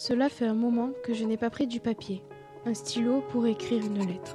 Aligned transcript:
Cela 0.00 0.28
fait 0.28 0.46
un 0.46 0.54
moment 0.54 0.90
que 1.02 1.12
je 1.12 1.24
n'ai 1.24 1.36
pas 1.36 1.50
pris 1.50 1.66
du 1.66 1.80
papier, 1.80 2.22
un 2.66 2.72
stylo 2.72 3.20
pour 3.30 3.48
écrire 3.48 3.84
une 3.84 3.98
lettre. 3.98 4.32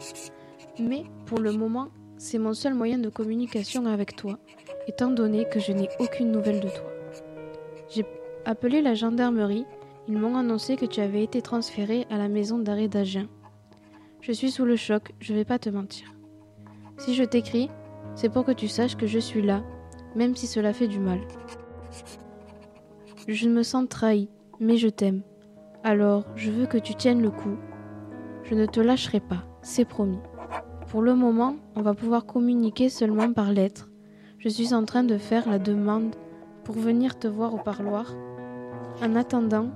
Mais 0.77 1.05
pour 1.25 1.39
le 1.39 1.53
moment, 1.53 1.87
c'est 2.17 2.37
mon 2.37 2.53
seul 2.53 2.73
moyen 2.73 2.97
de 2.97 3.07
communication 3.07 3.85
avec 3.85 4.17
toi, 4.17 4.39
étant 4.89 5.09
donné 5.09 5.47
que 5.47 5.61
je 5.61 5.71
n'ai 5.71 5.87
aucune 5.99 6.33
nouvelle 6.33 6.59
de 6.59 6.67
toi. 6.67 6.91
J'ai 7.89 8.05
appelé 8.43 8.81
la 8.81 8.93
gendarmerie, 8.93 9.65
ils 10.09 10.17
m'ont 10.17 10.35
annoncé 10.35 10.75
que 10.75 10.85
tu 10.85 10.99
avais 10.99 11.23
été 11.23 11.41
transféré 11.41 12.07
à 12.09 12.17
la 12.17 12.27
maison 12.27 12.59
d'arrêt 12.59 12.89
d'Agen. 12.89 13.29
Je 14.19 14.33
suis 14.33 14.51
sous 14.51 14.65
le 14.65 14.75
choc, 14.75 15.13
je 15.21 15.33
vais 15.33 15.45
pas 15.45 15.59
te 15.59 15.69
mentir. 15.69 16.13
Si 16.97 17.15
je 17.15 17.23
t'écris, 17.23 17.69
c'est 18.15 18.27
pour 18.27 18.43
que 18.43 18.51
tu 18.51 18.67
saches 18.67 18.97
que 18.97 19.07
je 19.07 19.19
suis 19.19 19.41
là, 19.41 19.63
même 20.13 20.35
si 20.35 20.45
cela 20.45 20.73
fait 20.73 20.89
du 20.89 20.99
mal. 20.99 21.21
Je 23.29 23.47
me 23.47 23.63
sens 23.63 23.87
trahi, 23.87 24.27
mais 24.59 24.75
je 24.75 24.89
t'aime. 24.89 25.23
Alors, 25.83 26.23
je 26.37 26.49
veux 26.49 26.65
que 26.65 26.77
tu 26.77 26.95
tiennes 26.95 27.21
le 27.21 27.29
coup. 27.29 27.57
Je 28.43 28.55
ne 28.55 28.65
te 28.65 28.79
lâcherai 28.79 29.19
pas, 29.19 29.43
c'est 29.61 29.83
promis. 29.83 30.19
Pour 30.87 31.01
le 31.01 31.13
moment, 31.13 31.57
on 31.75 31.81
va 31.81 31.93
pouvoir 31.93 32.25
communiquer 32.25 32.87
seulement 32.87 33.33
par 33.33 33.51
lettre. 33.51 33.89
Je 34.39 34.47
suis 34.47 34.73
en 34.73 34.85
train 34.85 35.03
de 35.03 35.17
faire 35.17 35.49
la 35.49 35.59
demande 35.59 36.15
pour 36.63 36.75
venir 36.75 37.19
te 37.19 37.27
voir 37.27 37.53
au 37.53 37.57
parloir. 37.57 38.13
En 39.01 39.15
attendant, 39.17 39.71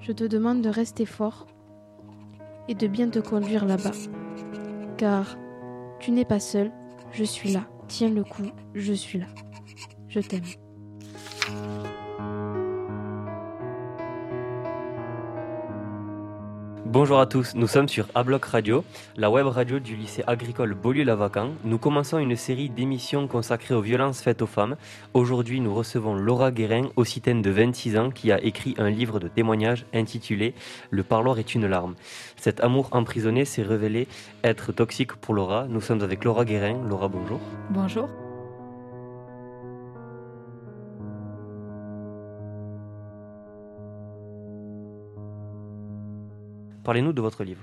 je 0.00 0.12
te 0.12 0.22
demande 0.22 0.62
de 0.62 0.68
rester 0.68 1.04
fort 1.04 1.46
et 2.68 2.74
de 2.74 2.86
bien 2.86 3.08
te 3.08 3.18
conduire 3.18 3.64
là-bas. 3.64 3.92
Car 4.98 5.36
tu 5.98 6.12
n'es 6.12 6.24
pas 6.24 6.40
seul, 6.40 6.70
je 7.10 7.24
suis 7.24 7.52
là. 7.52 7.66
Tiens 7.88 8.10
le 8.10 8.22
coup, 8.22 8.46
je 8.74 8.92
suis 8.92 9.18
là. 9.18 9.26
Je 10.08 10.20
t'aime. 10.20 10.44
Bonjour 16.92 17.20
à 17.20 17.26
tous, 17.26 17.54
nous 17.54 17.68
sommes 17.68 17.88
sur 17.88 18.08
Abloc 18.16 18.46
Radio, 18.46 18.84
la 19.16 19.30
web 19.30 19.46
radio 19.46 19.78
du 19.78 19.94
lycée 19.94 20.24
agricole 20.26 20.74
Beaulieu-Lavacan. 20.74 21.50
Nous 21.62 21.78
commençons 21.78 22.18
une 22.18 22.34
série 22.34 22.68
d'émissions 22.68 23.28
consacrées 23.28 23.76
aux 23.76 23.80
violences 23.80 24.20
faites 24.20 24.42
aux 24.42 24.48
femmes. 24.48 24.74
Aujourd'hui, 25.14 25.60
nous 25.60 25.72
recevons 25.72 26.16
Laura 26.16 26.50
Guérin, 26.50 26.88
occitane 26.96 27.42
de 27.42 27.50
26 27.50 27.96
ans, 27.96 28.10
qui 28.10 28.32
a 28.32 28.42
écrit 28.42 28.74
un 28.76 28.90
livre 28.90 29.20
de 29.20 29.28
témoignages 29.28 29.86
intitulé 29.94 30.52
Le 30.90 31.04
parloir 31.04 31.38
est 31.38 31.54
une 31.54 31.68
larme. 31.68 31.94
Cet 32.34 32.60
amour 32.60 32.88
emprisonné 32.90 33.44
s'est 33.44 33.62
révélé 33.62 34.08
être 34.42 34.72
toxique 34.72 35.12
pour 35.12 35.32
Laura. 35.32 35.66
Nous 35.68 35.80
sommes 35.80 36.02
avec 36.02 36.24
Laura 36.24 36.44
Guérin. 36.44 36.82
Laura, 36.88 37.06
bonjour. 37.06 37.38
Bonjour. 37.70 38.08
Parlez-nous 46.84 47.12
de 47.12 47.20
votre 47.20 47.44
livre. 47.44 47.62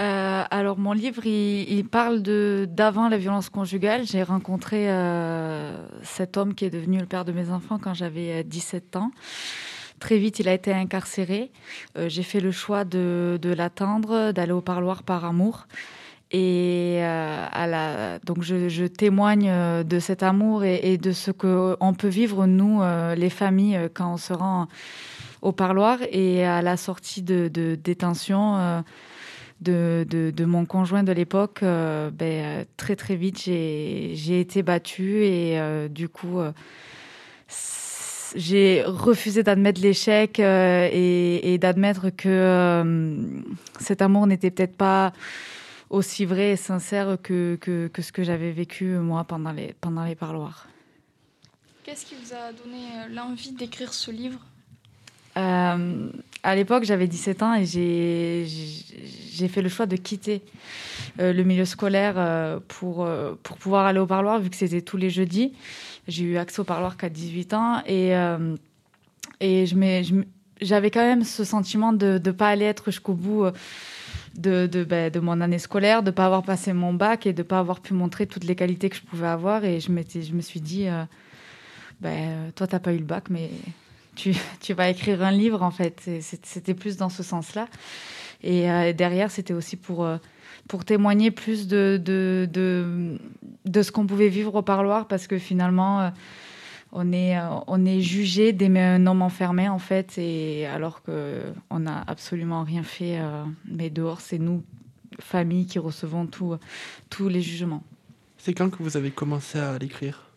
Euh, 0.00 0.42
alors 0.50 0.76
mon 0.78 0.92
livre, 0.92 1.24
il, 1.24 1.84
parle 1.84 2.20
de 2.20 2.66
d'avant 2.68 3.08
la 3.08 3.16
violence 3.16 3.48
conjugale. 3.48 4.04
J'ai 4.04 4.24
rencontré 4.24 4.90
euh, 4.90 5.86
cet 6.02 6.36
homme 6.36 6.54
qui 6.54 6.64
est 6.64 6.70
devenu 6.70 6.98
le 6.98 7.06
père 7.06 7.24
de 7.24 7.30
mes 7.30 7.50
enfants 7.50 7.78
quand 7.80 7.94
j'avais 7.94 8.42
17 8.42 8.96
euh, 8.96 8.98
ans. 8.98 9.10
Très 10.00 10.18
vite, 10.18 10.40
il 10.40 10.48
a 10.48 10.52
été 10.52 10.72
incarcéré. 10.72 11.52
J'ai 11.96 12.24
fait 12.24 12.40
le 12.40 12.50
choix 12.50 12.84
de, 12.84 13.38
de 13.40 13.52
l'attendre, 13.52 14.32
d'aller 14.32 14.52
au 14.52 14.60
parloir 14.60 15.04
par 15.04 15.24
amour. 15.24 15.66
Et 16.32 17.00
donc 18.24 18.42
je, 18.42 18.86
témoigne 18.88 19.84
de 19.84 19.98
cet 20.00 20.24
amour 20.24 20.64
et, 20.64 20.98
de 20.98 21.12
ce 21.12 21.30
qu'on 21.30 21.94
peut 21.96 22.08
vivre, 22.08 22.46
nous, 22.46 22.82
les 23.14 23.30
familles, 23.30 23.88
quand 23.94 24.14
on 24.14 24.16
se 24.16 24.32
rend 24.32 24.66
au 25.44 25.52
parloir 25.52 25.98
et 26.10 26.44
à 26.44 26.62
la 26.62 26.76
sortie 26.76 27.22
de, 27.22 27.48
détention 27.76 28.56
euh, 28.56 28.80
de, 29.60 30.44
mon 30.44 30.64
conjoint 30.64 31.02
de 31.02 31.12
l'époque, 31.12 31.60
euh, 31.62 32.10
ben, 32.10 32.64
très 32.78 32.96
très 32.96 33.14
vite 33.14 33.38
j'ai 33.44 34.40
été 34.40 34.62
battue 34.62 35.22
et 35.24 35.60
euh, 35.60 35.86
du 35.88 36.08
coup 36.08 36.40
j'ai 38.34 38.82
refusé 38.86 39.42
d'admettre 39.42 39.82
l'échec 39.82 40.40
et, 40.40 41.58
d'admettre 41.60 42.08
que 42.08 43.14
cet 43.78 44.00
amour 44.00 44.26
n'était 44.26 44.50
peut-être 44.50 44.76
pas 44.76 45.12
aussi 45.90 46.24
vrai 46.24 46.52
et 46.52 46.56
sincère 46.56 47.18
que, 47.22 47.56
que, 47.60 48.02
ce 48.02 48.12
que 48.12 48.24
j'avais 48.24 48.50
vécu 48.50 48.96
moi 48.96 49.24
pendant 49.24 49.52
les, 49.52 49.74
pendant 49.80 50.04
les 50.04 50.14
parloirs. 50.14 50.68
Qu'est-ce 51.84 52.06
qui 52.06 52.14
vous 52.14 52.32
a 52.32 52.50
donné 52.52 53.14
l'envie 53.14 53.52
d'écrire 53.52 53.92
ce 53.92 54.10
livre? 54.10 54.40
Euh, 55.36 56.10
à 56.42 56.54
l'époque, 56.54 56.84
j'avais 56.84 57.06
17 57.06 57.42
ans 57.42 57.54
et 57.54 57.64
j'ai 57.64 59.48
fait 59.48 59.62
le 59.62 59.68
choix 59.68 59.86
de 59.86 59.96
quitter 59.96 60.42
euh, 61.20 61.32
le 61.32 61.42
milieu 61.42 61.64
scolaire 61.64 62.14
euh, 62.16 62.60
pour, 62.68 63.08
pour 63.42 63.56
pouvoir 63.56 63.86
aller 63.86 63.98
au 63.98 64.06
parloir, 64.06 64.40
vu 64.40 64.50
que 64.50 64.56
c'était 64.56 64.82
tous 64.82 64.96
les 64.96 65.10
jeudis. 65.10 65.52
J'ai 66.06 66.24
eu 66.24 66.36
accès 66.36 66.60
au 66.60 66.64
parloir 66.64 66.96
qu'à 66.96 67.08
18 67.08 67.54
ans 67.54 67.82
et, 67.86 68.12
et 69.40 69.64
j'avais 70.60 70.90
quand 70.90 71.00
même 71.00 71.24
ce 71.24 71.44
sentiment 71.44 71.92
de 71.92 72.20
ne 72.24 72.30
pas 72.30 72.48
aller 72.48 72.66
être 72.66 72.90
jusqu'au 72.90 73.14
bout. 73.14 73.46
De, 74.36 74.66
de, 74.66 74.82
ben, 74.82 75.12
de, 75.12 75.20
mon 75.20 75.40
année 75.40 75.60
scolaire, 75.60 76.02
de 76.02 76.08
ne 76.08 76.10
pas 76.10 76.26
avoir 76.26 76.42
passé 76.42 76.72
mon 76.72 76.92
bac 76.92 77.24
et 77.24 77.32
de 77.32 77.42
ne 77.42 77.46
pas 77.46 77.60
avoir 77.60 77.78
pu 77.78 77.94
montrer 77.94 78.26
toutes 78.26 78.42
les 78.42 78.56
qualités 78.56 78.90
que 78.90 78.96
je 78.96 79.02
pouvais 79.02 79.28
avoir. 79.28 79.64
Et 79.64 79.78
je, 79.78 79.86
je 79.86 80.32
me 80.32 80.40
suis 80.40 80.60
dit, 80.60 80.88
ben, 82.00 82.50
toi, 82.56 82.66
tu 82.66 82.74
n'as 82.74 82.80
pas 82.80 82.92
eu 82.92 82.98
le 82.98 83.04
bac, 83.04 83.26
mais 83.30 83.48
tu, 84.14 84.72
vas 84.74 84.88
écrire 84.88 85.22
un 85.22 85.30
livre, 85.30 85.62
en 85.62 85.70
fait. 85.70 86.08
C'était 86.20 86.74
plus 86.74 86.96
dans 86.96 87.08
ce 87.08 87.22
sens-là. 87.22 87.68
Et 88.42 88.70
euh, 88.70 88.92
derrière, 88.92 89.30
c'était 89.30 89.54
aussi 89.54 89.76
pour, 89.76 90.04
euh, 90.04 90.18
pour 90.68 90.84
témoigner 90.84 91.30
plus 91.30 91.66
de, 91.66 92.00
de, 92.02 92.48
de, 93.64 93.82
ce 93.82 93.90
qu'on 93.90 94.06
pouvait 94.06 94.28
vivre 94.28 94.54
au 94.54 94.62
parloir, 94.62 95.08
parce 95.08 95.26
que 95.26 95.38
finalement, 95.38 96.02
euh, 96.02 96.10
on 96.92 97.12
est, 97.12 97.36
on 97.66 97.84
est 97.86 98.00
jugé 98.00 98.52
d'aimer 98.52 98.82
un 98.82 99.06
homme 99.06 99.22
enfermé, 99.22 99.68
en 99.68 99.78
fait, 99.78 100.18
et 100.18 100.66
alors 100.66 101.02
qu'on 101.02 101.78
n'a 101.80 102.04
absolument 102.06 102.62
rien 102.62 102.84
fait. 102.84 103.18
mais 103.64 103.90
dehors, 103.90 104.20
c'est 104.20 104.38
nous, 104.38 104.62
famille, 105.18 105.66
qui 105.66 105.80
recevons 105.80 106.26
tous 106.26 107.28
les 107.28 107.40
jugements. 107.40 107.82
C'est 108.38 108.52
quand 108.54 108.70
que 108.70 108.82
vous 108.82 108.96
avez 108.96 109.10
commencé 109.10 109.58
à 109.58 109.76
l'écrire? 109.78 110.30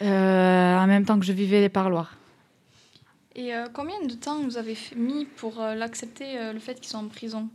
En 0.00 0.86
même 0.86 1.04
temps 1.06 1.18
que 1.18 1.24
je 1.24 1.32
vivais 1.32 1.60
les 1.60 1.70
parloirs. 1.70 2.16
Et 3.34 3.54
euh, 3.54 3.66
combien 3.72 4.00
de 4.06 4.12
temps 4.12 4.42
vous 4.42 4.58
avez 4.58 4.76
mis 4.94 5.24
pour 5.24 5.60
euh, 5.60 5.74
l'accepter, 5.74 6.38
euh, 6.38 6.52
le 6.52 6.58
fait 6.58 6.74
qu'ils 6.74 6.90
sont 6.90 6.98
en 6.98 7.08
prison? 7.08 7.48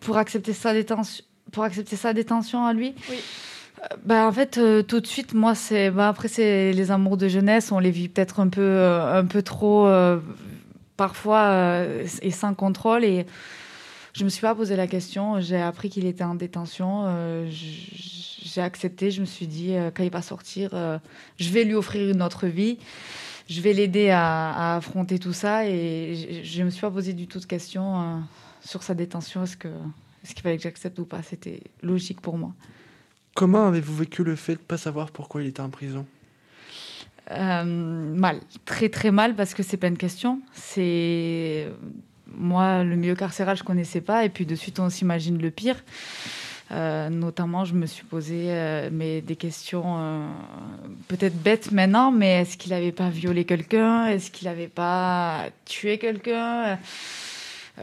Pour 0.00 0.18
accepter 0.18 0.52
sa 0.52 0.72
détention, 0.72 1.24
pour 1.50 1.64
accepter 1.64 1.96
sa 1.96 2.12
détention 2.12 2.64
à 2.64 2.72
lui? 2.72 2.94
Oui. 3.10 3.16
Bah, 4.04 4.26
en 4.26 4.32
fait, 4.32 4.60
tout 4.86 5.00
de 5.00 5.06
suite, 5.06 5.34
moi, 5.34 5.54
c'est 5.54 5.90
bah, 5.90 6.08
après 6.08 6.28
c'est 6.28 6.72
les 6.72 6.90
amours 6.92 7.16
de 7.16 7.28
jeunesse, 7.28 7.72
on 7.72 7.80
les 7.80 7.90
vit 7.90 8.08
peut-être 8.08 8.40
un 8.40 8.48
peu, 8.48 8.80
un 8.80 9.24
peu 9.24 9.42
trop, 9.42 9.88
parfois 10.96 11.84
et 12.22 12.30
sans 12.30 12.54
contrôle 12.54 13.04
et 13.04 13.26
je 14.14 14.24
me 14.24 14.28
suis 14.28 14.40
pas 14.40 14.54
posé 14.54 14.76
la 14.76 14.86
question. 14.86 15.40
J'ai 15.40 15.60
appris 15.60 15.90
qu'il 15.90 16.06
était 16.06 16.24
en 16.24 16.36
détention. 16.36 17.06
J'ai 18.56 18.62
accepté. 18.62 19.10
Je 19.10 19.20
me 19.20 19.26
suis 19.26 19.46
dit, 19.46 19.74
euh, 19.74 19.90
quand 19.94 20.02
il 20.02 20.10
va 20.10 20.22
sortir, 20.22 20.70
euh, 20.72 20.98
je 21.38 21.50
vais 21.50 21.64
lui 21.64 21.74
offrir 21.74 22.10
une 22.10 22.22
autre 22.22 22.46
vie. 22.46 22.78
Je 23.48 23.60
vais 23.60 23.72
l'aider 23.72 24.10
à, 24.10 24.76
affronter 24.76 25.18
tout 25.18 25.34
ça. 25.34 25.68
Et 25.68 26.42
je 26.42 26.60
ne 26.60 26.64
me 26.64 26.70
suis 26.70 26.80
pas 26.80 26.90
posé 26.90 27.12
du 27.12 27.26
tout 27.28 27.38
de 27.38 27.44
questions 27.44 28.22
sur 28.60 28.82
sa 28.82 28.94
détention. 28.94 29.44
Est-ce 29.44 29.56
qu'il 29.56 29.70
est 29.70 30.34
qu'il 30.34 30.42
fallait 30.42 30.56
que 30.56 30.62
j'accepte 30.64 30.98
ou 30.98 31.04
pas? 31.04 31.22
C'était 31.22 31.60
logique 31.82 32.20
pour 32.20 32.36
moi. 32.38 32.52
Comment 33.34 33.68
avez-vous 33.68 33.94
vécu 33.94 34.24
le 34.24 34.34
fait 34.34 34.54
de 34.54 34.60
ne 34.60 34.64
pas 34.64 34.78
savoir 34.78 35.12
pourquoi 35.12 35.42
il 35.42 35.48
était 35.48 35.60
en 35.60 35.70
prison? 35.70 36.06
Mal, 37.30 38.40
très 38.64 38.88
très 38.88 39.10
mal 39.10 39.36
parce 39.36 39.54
que 39.54 39.62
c'est 39.62 39.76
pas 39.76 39.88
une 39.88 39.98
question. 39.98 40.40
C'est 40.52 41.68
moi, 42.34 42.84
le 42.84 42.96
milieu 42.96 43.14
carcéral, 43.14 43.56
je 43.56 43.64
connaissais 43.64 44.00
pas. 44.00 44.24
Et 44.24 44.28
puis 44.28 44.46
de 44.46 44.54
suite, 44.54 44.80
on 44.80 44.90
s'imagine 44.90 45.40
le 45.40 45.50
pire. 45.50 45.76
Euh, 46.72 47.08
notamment, 47.10 47.64
je 47.64 47.74
me 47.74 47.86
suis 47.86 48.04
posé 48.04 48.46
euh, 48.48 49.20
des 49.20 49.36
questions 49.36 49.84
euh, 49.98 50.26
peut-être 51.08 51.36
bêtes 51.36 51.70
maintenant, 51.70 52.10
mais 52.10 52.40
est-ce 52.40 52.56
qu'il 52.56 52.72
n'avait 52.72 52.92
pas 52.92 53.08
violé 53.08 53.44
quelqu'un? 53.44 54.06
Est-ce 54.06 54.30
qu'il 54.30 54.48
n'avait 54.48 54.68
pas 54.68 55.46
tué 55.64 55.98
quelqu'un? 55.98 56.78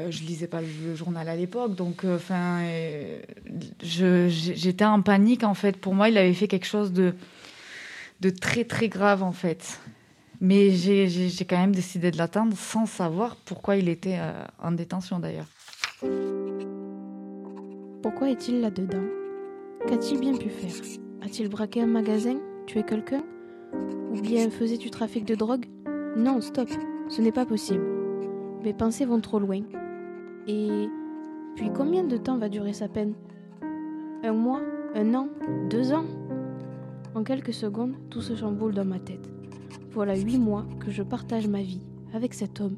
Je 0.10 0.24
lisais 0.24 0.48
pas 0.48 0.60
le, 0.62 0.96
journal 0.96 1.30
à 1.30 1.36
l'époque, 1.36 1.76
donc 1.76 2.04
enfin, 2.04 2.66
j'étais 3.80 4.86
en 4.86 5.02
panique 5.02 5.44
en 5.44 5.54
fait. 5.54 5.78
Pour 5.78 5.94
moi, 5.94 6.10
il 6.10 6.18
avait 6.18 6.34
fait 6.34 6.48
quelque 6.48 6.66
chose 6.66 6.92
de 6.92 7.14
de 8.24 8.30
très 8.30 8.64
très 8.64 8.88
grave 8.88 9.22
en 9.22 9.34
fait. 9.34 9.80
Mais 10.42 10.72
j'ai 10.72 11.46
quand 11.46 11.58
même 11.58 11.76
décidé 11.76 12.12
de 12.12 12.18
l'attendre 12.18 12.58
sans 12.58 12.86
savoir 12.86 13.36
pourquoi 13.46 13.78
il 13.78 13.88
était 13.88 14.18
euh, 14.20 14.44
en 14.62 14.72
détention 14.72 15.20
d'ailleurs. 15.20 15.48
Pourquoi 18.04 18.32
est-il 18.32 18.60
là-dedans 18.60 19.06
Qu'a-t-il 19.88 20.20
bien 20.20 20.34
pu 20.34 20.50
faire 20.50 20.76
A-t-il 21.22 21.48
braqué 21.48 21.82
un 21.82 21.88
magasin 21.88 22.36
Tué 22.66 22.84
quelqu'un 22.84 23.24
Ou 24.12 24.20
bien 24.20 24.50
faisait 24.50 24.78
du 24.78 24.90
trafic 24.90 25.24
de 25.24 25.36
drogue 25.36 25.66
Non, 26.18 26.42
stop, 26.42 26.68
ce 27.08 27.22
n'est 27.22 27.32
pas 27.32 27.46
possible. 27.46 27.86
Mes 28.62 28.74
pensées 28.74 29.06
vont 29.06 29.22
trop 29.22 29.40
loin. 29.40 29.62
Et 30.50 30.90
puis 31.56 31.72
combien 31.74 32.04
de 32.04 32.18
temps 32.18 32.38
va 32.38 32.50
durer 32.50 32.74
sa 32.74 32.90
peine 32.90 33.14
Un 34.22 34.34
mois 34.34 34.60
Un 34.96 35.14
an 35.16 35.30
Deux 35.70 35.94
ans 35.94 36.06
En 37.16 37.24
quelques 37.24 37.54
secondes, 37.54 37.96
tout 38.10 38.22
se 38.22 38.36
chamboule 38.36 38.74
dans 38.74 38.86
ma 38.86 39.00
tête. 39.00 39.32
Voilà 39.92 40.18
huit 40.18 40.40
mois 40.40 40.66
que 40.82 40.92
je 40.92 41.04
partage 41.04 41.48
ma 41.48 41.62
vie 41.62 41.86
avec 42.14 42.34
cet 42.34 42.60
homme 42.60 42.76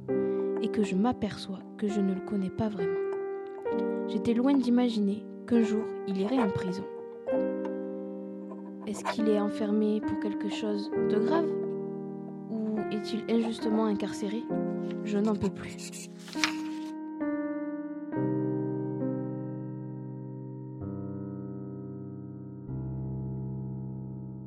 et 0.61 0.67
que 0.67 0.83
je 0.83 0.95
m'aperçois 0.95 1.61
que 1.79 1.87
je 1.87 1.99
ne 1.99 2.13
le 2.13 2.21
connais 2.21 2.51
pas 2.51 2.69
vraiment. 2.69 3.04
J'étais 4.07 4.33
loin 4.33 4.53
d'imaginer 4.53 5.25
qu'un 5.47 5.63
jour 5.63 5.83
il 6.07 6.17
irait 6.21 6.39
en 6.39 6.49
prison. 6.49 6.83
Est-ce 8.87 9.03
qu'il 9.05 9.27
est 9.29 9.39
enfermé 9.39 9.99
pour 9.99 10.19
quelque 10.19 10.49
chose 10.49 10.91
de 11.09 11.17
grave? 11.17 11.49
Ou 12.51 12.79
est-il 12.91 13.23
injustement 13.29 13.85
incarcéré? 13.85 14.43
Je 15.03 15.17
n'en 15.17 15.35
peux 15.35 15.49
plus. 15.49 16.09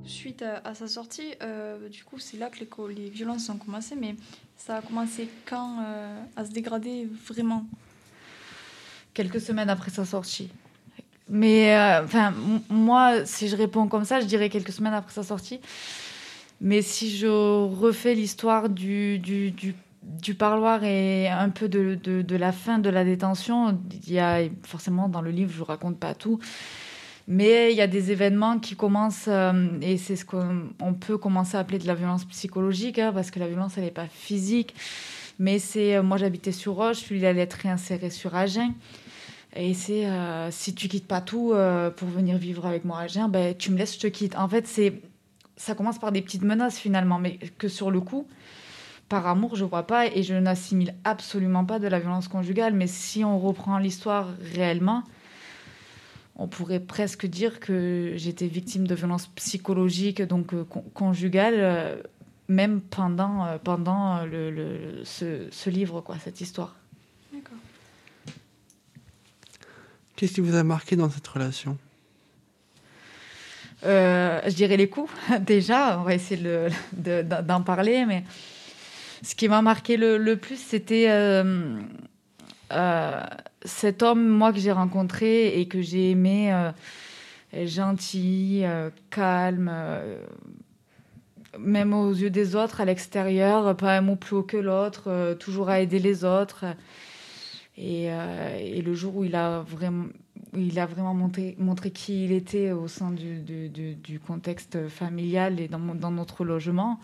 Suite 0.04 0.42
à, 0.42 0.74
sa 0.74 0.86
sortie, 0.86 1.34
euh, 1.42 1.88
du 1.88 2.04
coup, 2.04 2.18
c'est 2.18 2.38
là 2.38 2.48
que 2.48 2.60
les, 2.60 2.94
les, 2.94 3.10
violences 3.10 3.48
ont 3.50 3.58
commencé, 3.58 3.96
mais 3.96 4.14
ça 4.56 4.76
a 4.76 4.82
commencé 4.82 5.28
quand 5.46 5.80
euh, 5.80 6.24
à 6.36 6.44
se 6.44 6.52
dégrader 6.52 7.08
vraiment? 7.26 7.64
Quelques 9.18 9.40
semaines 9.40 9.68
après 9.68 9.90
sa 9.90 10.04
sortie. 10.04 10.48
Mais 11.28 11.76
euh, 11.76 12.04
enfin, 12.04 12.32
moi, 12.70 13.26
si 13.26 13.48
je 13.48 13.56
réponds 13.56 13.88
comme 13.88 14.04
ça, 14.04 14.20
je 14.20 14.26
dirais 14.26 14.48
quelques 14.48 14.70
semaines 14.70 14.94
après 14.94 15.12
sa 15.12 15.24
sortie. 15.24 15.58
Mais 16.60 16.82
si 16.82 17.10
je 17.16 17.26
refais 17.26 18.14
l'histoire 18.14 18.68
du, 18.68 19.18
du, 19.18 19.50
du, 19.50 20.34
parloir 20.34 20.84
et 20.84 21.26
un 21.26 21.48
peu 21.48 21.68
de, 21.68 21.98
de, 22.00 22.22
de, 22.22 22.36
la 22.36 22.52
fin 22.52 22.78
de 22.78 22.88
la 22.90 23.02
détention, 23.02 23.76
il 24.06 24.12
y 24.12 24.20
a 24.20 24.42
forcément 24.62 25.08
dans 25.08 25.20
le 25.20 25.32
livre, 25.32 25.52
je 25.52 25.58
ne 25.58 25.64
raconte 25.64 25.98
pas 25.98 26.14
tout, 26.14 26.38
mais 27.26 27.72
il 27.72 27.76
y 27.76 27.82
a 27.82 27.88
des 27.88 28.12
événements 28.12 28.60
qui 28.60 28.76
commencent, 28.76 29.26
euh, 29.26 29.80
et 29.82 29.96
c'est 29.96 30.14
ce 30.14 30.24
qu'on 30.24 30.94
peut 30.94 31.18
commencer 31.18 31.56
à 31.56 31.60
appeler 31.60 31.80
de 31.80 31.88
la 31.88 31.96
violence 31.96 32.24
psychologique, 32.26 33.00
hein, 33.00 33.10
parce 33.12 33.32
que 33.32 33.40
la 33.40 33.48
violence, 33.48 33.78
elle 33.78 33.84
n'est 33.84 33.90
pas 33.90 34.06
physique. 34.06 34.76
Mais 35.40 35.58
c'est, 35.58 35.96
euh, 35.96 36.04
moi 36.04 36.18
j'habitais 36.18 36.52
sur 36.52 36.74
Roche, 36.74 37.08
lui 37.10 37.18
il 37.18 37.26
allait 37.26 37.42
être 37.42 37.54
réinséré 37.54 38.10
sur 38.10 38.36
Agen. 38.36 38.74
Et 39.56 39.74
c'est 39.74 40.06
euh, 40.06 40.50
si 40.50 40.74
tu 40.74 40.88
quittes 40.88 41.06
pas 41.06 41.20
tout 41.20 41.52
euh, 41.52 41.90
pour 41.90 42.08
venir 42.08 42.36
vivre 42.38 42.66
avec 42.66 42.84
moi 42.84 42.98
à 42.98 43.02
Agen, 43.02 43.28
ben, 43.28 43.54
tu 43.56 43.70
me 43.70 43.78
laisses, 43.78 43.94
je 43.94 44.00
te 44.00 44.06
quitte. 44.06 44.36
En 44.36 44.48
fait, 44.48 44.66
c'est 44.66 45.00
ça 45.56 45.74
commence 45.74 45.98
par 45.98 46.12
des 46.12 46.22
petites 46.22 46.44
menaces 46.44 46.78
finalement, 46.78 47.18
mais 47.18 47.38
que 47.58 47.66
sur 47.66 47.90
le 47.90 48.00
coup, 48.00 48.28
par 49.08 49.26
amour, 49.26 49.56
je 49.56 49.64
vois 49.64 49.84
pas 49.84 50.06
et 50.06 50.22
je 50.22 50.34
n'assimile 50.34 50.94
absolument 51.02 51.64
pas 51.64 51.78
de 51.78 51.88
la 51.88 51.98
violence 51.98 52.28
conjugale. 52.28 52.74
Mais 52.74 52.86
si 52.86 53.24
on 53.24 53.38
reprend 53.38 53.78
l'histoire 53.78 54.28
réellement, 54.54 55.02
on 56.36 56.46
pourrait 56.46 56.78
presque 56.78 57.26
dire 57.26 57.58
que 57.58 58.12
j'étais 58.16 58.46
victime 58.46 58.86
de 58.86 58.94
violences 58.94 59.26
psychologiques, 59.28 60.22
donc 60.22 60.54
euh, 60.54 60.64
con 60.64 60.84
conjugales, 60.94 61.54
euh, 61.56 61.96
même 62.48 62.80
pendant, 62.80 63.58
pendant 63.64 64.24
le, 64.24 65.02
ce, 65.04 65.48
ce 65.50 65.68
livre, 65.68 66.00
quoi, 66.00 66.16
cette 66.18 66.40
histoire. 66.40 66.76
D'accord. 67.32 67.58
Qu'est-ce 70.18 70.32
qui 70.32 70.40
vous 70.40 70.56
a 70.56 70.64
marqué 70.64 70.96
dans 70.96 71.08
cette 71.08 71.28
relation? 71.28 71.78
Euh, 73.86 74.40
Je 74.48 74.52
dirais 74.52 74.76
les 74.76 74.88
coups, 74.88 75.12
déjà. 75.40 75.96
On 76.00 76.02
va 76.02 76.12
essayer 76.12 76.42
d'en 77.22 77.62
parler. 77.62 78.04
Mais 78.04 78.24
ce 79.22 79.36
qui 79.36 79.46
m'a 79.46 79.62
marqué 79.62 79.96
le, 79.96 80.18
le 80.18 80.34
plus, 80.34 80.58
c'était 80.58 81.06
euh, 81.08 81.78
euh, 82.72 83.22
cet 83.64 84.02
homme, 84.02 84.26
moi, 84.26 84.52
que 84.52 84.58
j'ai 84.58 84.72
rencontré 84.72 85.60
et 85.60 85.68
que 85.68 85.82
j'ai 85.82 86.10
aimé, 86.10 86.52
gentil, 87.52 88.64
calme, 89.10 89.72
même 91.56 91.94
aux 91.94 92.10
yeux 92.10 92.30
des 92.30 92.56
autres, 92.56 92.80
à 92.80 92.84
l'extérieur, 92.84 93.76
pas 93.76 93.96
un 93.96 94.00
mot 94.00 94.16
plus 94.16 94.34
haut 94.34 94.42
que 94.42 94.56
l'autre, 94.56 95.36
toujours 95.38 95.68
à 95.68 95.78
aider 95.78 96.00
les 96.00 96.24
autres. 96.24 96.64
Et, 97.80 98.10
euh, 98.10 98.58
et, 98.58 98.82
le 98.82 98.92
jour 98.92 99.16
où 99.16 99.24
il 99.24 99.36
a 99.36 99.60
vraiment, 99.60 100.06
il 100.52 100.80
a 100.80 100.86
vraiment 100.86 101.14
montré 101.14 101.90
qui 101.92 102.24
il 102.24 102.32
était 102.32 102.72
au 102.72 102.88
sein 102.88 103.12
du, 103.12 104.20
contexte 104.26 104.88
familial 104.88 105.60
et 105.60 105.68
dans, 105.68 106.10
notre 106.10 106.44
logement, 106.44 106.98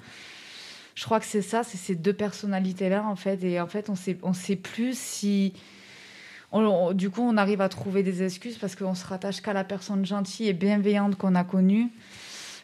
je 0.97 1.05
crois 1.05 1.21
que 1.21 1.27
c'est 1.27 1.43
ça, 1.43 1.63
c'est 1.63 1.77
ces 1.77 1.95
deux 1.95 2.13
personnalités-là, 2.13 3.05
en 3.07 3.15
fait. 3.15 3.45
Et 3.45 3.61
en 3.61 3.69
fait, 3.69 3.89
on 3.89 3.95
on 4.23 4.33
sait 4.33 4.57
plus 4.57 4.99
si. 4.99 5.53
Du 6.95 7.11
coup, 7.11 7.23
on 7.23 7.37
arrive 7.37 7.61
à 7.61 7.69
trouver 7.69 8.03
des 8.03 8.25
excuses 8.25 8.59
parce 8.59 8.75
qu'on 8.75 8.95
se 8.97 9.07
rattache 9.07 9.41
qu'à 9.41 9.53
la 9.53 9.65
personne 9.65 10.05
gentille 10.05 10.49
et 10.49 10.53
bienveillante 10.53 11.17
qu'on 11.17 11.37
a 11.37 11.45
connue, 11.45 11.91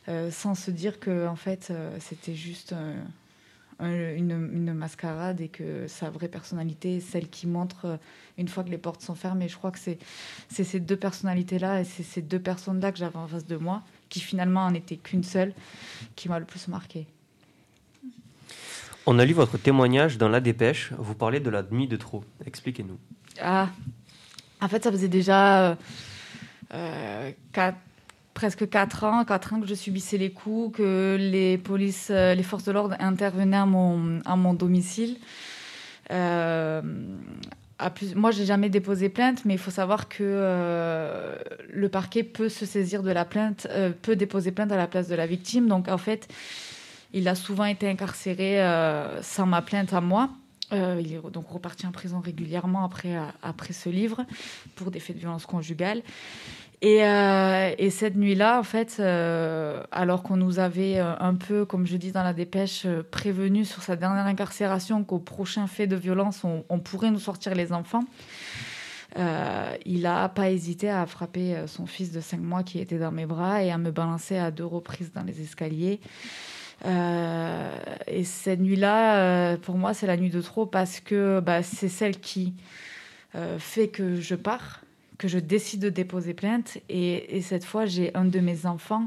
euh, 0.09 0.33
sans 0.33 0.57
se 0.57 0.73
dire 0.73 0.99
que, 0.99 1.29
en 1.29 1.37
fait, 1.37 1.69
euh, 1.71 1.97
c'était 2.01 2.35
juste. 2.35 2.75
Euh, 3.83 4.15
une, 4.15 4.51
une, 4.53 4.75
mascarade 4.75 5.41
et 5.41 5.49
que 5.49 5.87
sa 5.87 6.11
vraie 6.11 6.29
personnalité 6.29 6.97
est 6.97 7.01
celle 7.01 7.31
qui 7.31 7.47
montre 7.47 7.87
euh, 7.87 7.97
une 8.37 8.47
fois 8.47 8.63
que 8.63 8.69
les 8.69 8.77
portes 8.77 9.01
sont 9.01 9.15
fermées. 9.15 9.49
Je 9.49 9.57
crois 9.57 9.71
que 9.71 9.79
c'est 9.79 9.99
ces 10.51 10.81
deux 10.81 10.97
personnalités-là 10.97 11.81
et 11.81 11.85
c'est 11.85 12.03
ces 12.03 12.21
deux 12.21 12.39
personnes-là 12.39 12.93
que 12.93 12.99
j'avais 12.99 13.17
en 13.17 13.27
face 13.27 13.47
de 13.47 13.57
moi, 13.57 13.83
qui 14.11 14.21
finalement 14.21 14.67
en 14.67 14.75
étaient 14.75 14.97
qu'une 14.97 15.25
seule, 15.25 15.55
qui 16.15 16.29
m'a 16.29 16.39
le 16.39 16.45
plus 16.45 16.69
marqué. 16.69 17.07
On 19.07 19.19
a 19.19 19.25
lu 19.25 19.33
votre 19.33 19.57
témoignage 19.57 20.19
dans 20.19 20.29
La 20.29 20.41
Dépêche. 20.41 20.93
Vous 20.99 21.15
parlez 21.15 21.41
de 21.41 21.49
la 21.49 21.63
nuit 21.63 21.89
de 21.89 21.97
trop. 21.97 22.23
Expliquez-nous. 22.45 22.99
Ah, 23.41 23.71
en 24.61 24.69
fait, 24.69 24.85
ça 24.85 24.93
faisait 24.93 25.09
déjà 25.09 25.79
euh, 26.75 27.31
quatre, 27.53 27.79
presque 28.41 28.71
4 28.71 29.05
ans, 29.05 29.23
4 29.27 29.53
ans 29.53 29.61
que 29.61 29.67
je 29.67 29.75
subissais 29.75 30.17
les 30.17 30.31
coups, 30.31 30.79
que 30.79 31.19
les 31.21 31.59
polices, 31.59 32.09
euh, 32.11 32.35
les 32.35 32.43
forces 32.43 32.65
de 32.65 32.73
l'ordre 32.73 32.97
intervenaient 32.99 33.59
à 33.59 33.67
mon, 33.67 34.21
à 34.25 34.35
mon 34.35 34.55
domicile. 34.55 35.19
Euh, 36.11 36.81
à 37.79 37.91
plus, 37.91 38.15
moi, 38.15 38.31
j'ai 38.31 38.47
jamais 38.47 38.71
déposé 38.71 39.11
plainte, 39.11 39.45
mais 39.45 39.53
il 39.53 39.59
faut 39.59 39.71
savoir 39.71 40.09
que 40.09 40.23
euh, 40.23 41.37
le 41.69 41.91
parquet 41.91 42.23
peut 42.23 42.49
se 42.49 42.65
saisir 42.65 43.03
de 43.03 43.11
la 43.11 43.27
plainte, 43.27 43.67
euh, 43.73 43.91
peut 43.91 44.17
déposer 44.17 44.53
plainte 44.53 44.73
à 44.73 44.79
la 44.79 44.87
place 44.87 45.09
de 45.09 45.15
la 45.15 45.27
victime. 45.27 45.69
Donc, 45.69 45.89
en 45.89 45.99
fait, 45.99 46.27
il 47.13 47.29
a 47.29 47.35
souvent 47.35 47.67
été 47.67 47.91
incarcéré 47.91 48.57
sans 49.21 49.45
ma 49.45 49.61
plainte 49.61 49.93
à 49.93 50.01
moi. 50.01 50.31
Il 50.73 51.13
est 51.13 51.31
donc 51.31 51.49
reparti 51.49 51.87
en 51.87 51.91
prison 51.91 52.21
régulièrement 52.21 52.85
après, 52.85 53.19
après 53.43 53.75
ce 53.75 53.91
livre 53.91 54.25
pour 54.77 54.91
des 54.91 55.01
faits 55.01 55.17
de 55.17 55.21
violence 55.21 55.45
conjugale. 55.45 56.03
Et, 56.83 57.05
euh, 57.05 57.75
et, 57.77 57.91
cette 57.91 58.17
nuit-là, 58.17 58.59
en 58.59 58.63
fait, 58.63 58.97
euh, 59.01 59.83
alors 59.93 60.23
qu'on 60.23 60.39
nous 60.39 60.59
avait 60.61 60.99
euh, 60.99 61.13
un 61.19 61.35
peu, 61.35 61.67
comme 61.67 61.87
je 61.87 61.99
dis 61.99 62.11
dans 62.11 62.23
la 62.23 62.33
dépêche, 62.33 62.87
prévenu 63.11 63.67
sur 63.67 63.83
sa 63.83 63.97
dernière 63.97 64.25
incarcération 64.25 65.05
qu'au 65.05 65.19
prochain 65.19 65.67
fait 65.67 65.87
de 65.87 65.97
violence, 65.97 66.43
on, 66.43 66.79
pourrait 66.79 67.11
nous 67.11 67.19
sortir 67.19 67.55
les 67.55 67.73
enfants, 67.73 68.05
il 69.17 70.03
n'a 70.03 70.29
pas 70.31 70.51
hésité 70.51 70.89
à 70.89 71.05
frapper 71.05 71.65
son 71.67 71.85
fils 71.85 72.13
de 72.13 72.21
5 72.21 72.41
mois 72.41 72.63
qui 72.63 72.79
était 72.79 72.99
dans 72.99 73.13
mes 73.13 73.27
bras 73.27 73.63
et 73.63 73.71
à 73.71 73.77
me 73.77 73.91
balancer 73.91 74.39
à 74.39 74.51
deux 74.51 74.65
reprises 74.65 75.13
dans 75.13 75.23
les 75.23 75.43
escaliers. 75.43 76.01
Et 76.87 78.25
cette 78.25 78.61
nuit-là, 78.61 79.57
pour 79.59 79.77
moi, 79.77 79.93
c'est 79.93 80.07
la 80.07 80.17
nuit 80.17 80.31
de 80.31 80.41
trop 80.41 80.65
parce 80.65 81.01
que 81.01 81.41
bah, 81.41 81.63
c'est 81.63 81.89
celle 81.89 82.21
qui 82.21 82.55
fait 83.59 83.89
que 83.89 84.21
je 84.21 84.37
pars 84.37 84.81
que 85.21 85.29
je 85.29 85.39
décide 85.39 85.81
de 85.81 85.91
déposer 85.91 86.33
plainte. 86.33 86.79
Et, 86.89 87.37
et 87.37 87.43
cette 87.43 87.65
fois, 87.65 87.85
j'ai 87.85 88.11
un 88.17 88.25
de 88.25 88.41
mes 88.41 88.65
enfants 88.65 89.07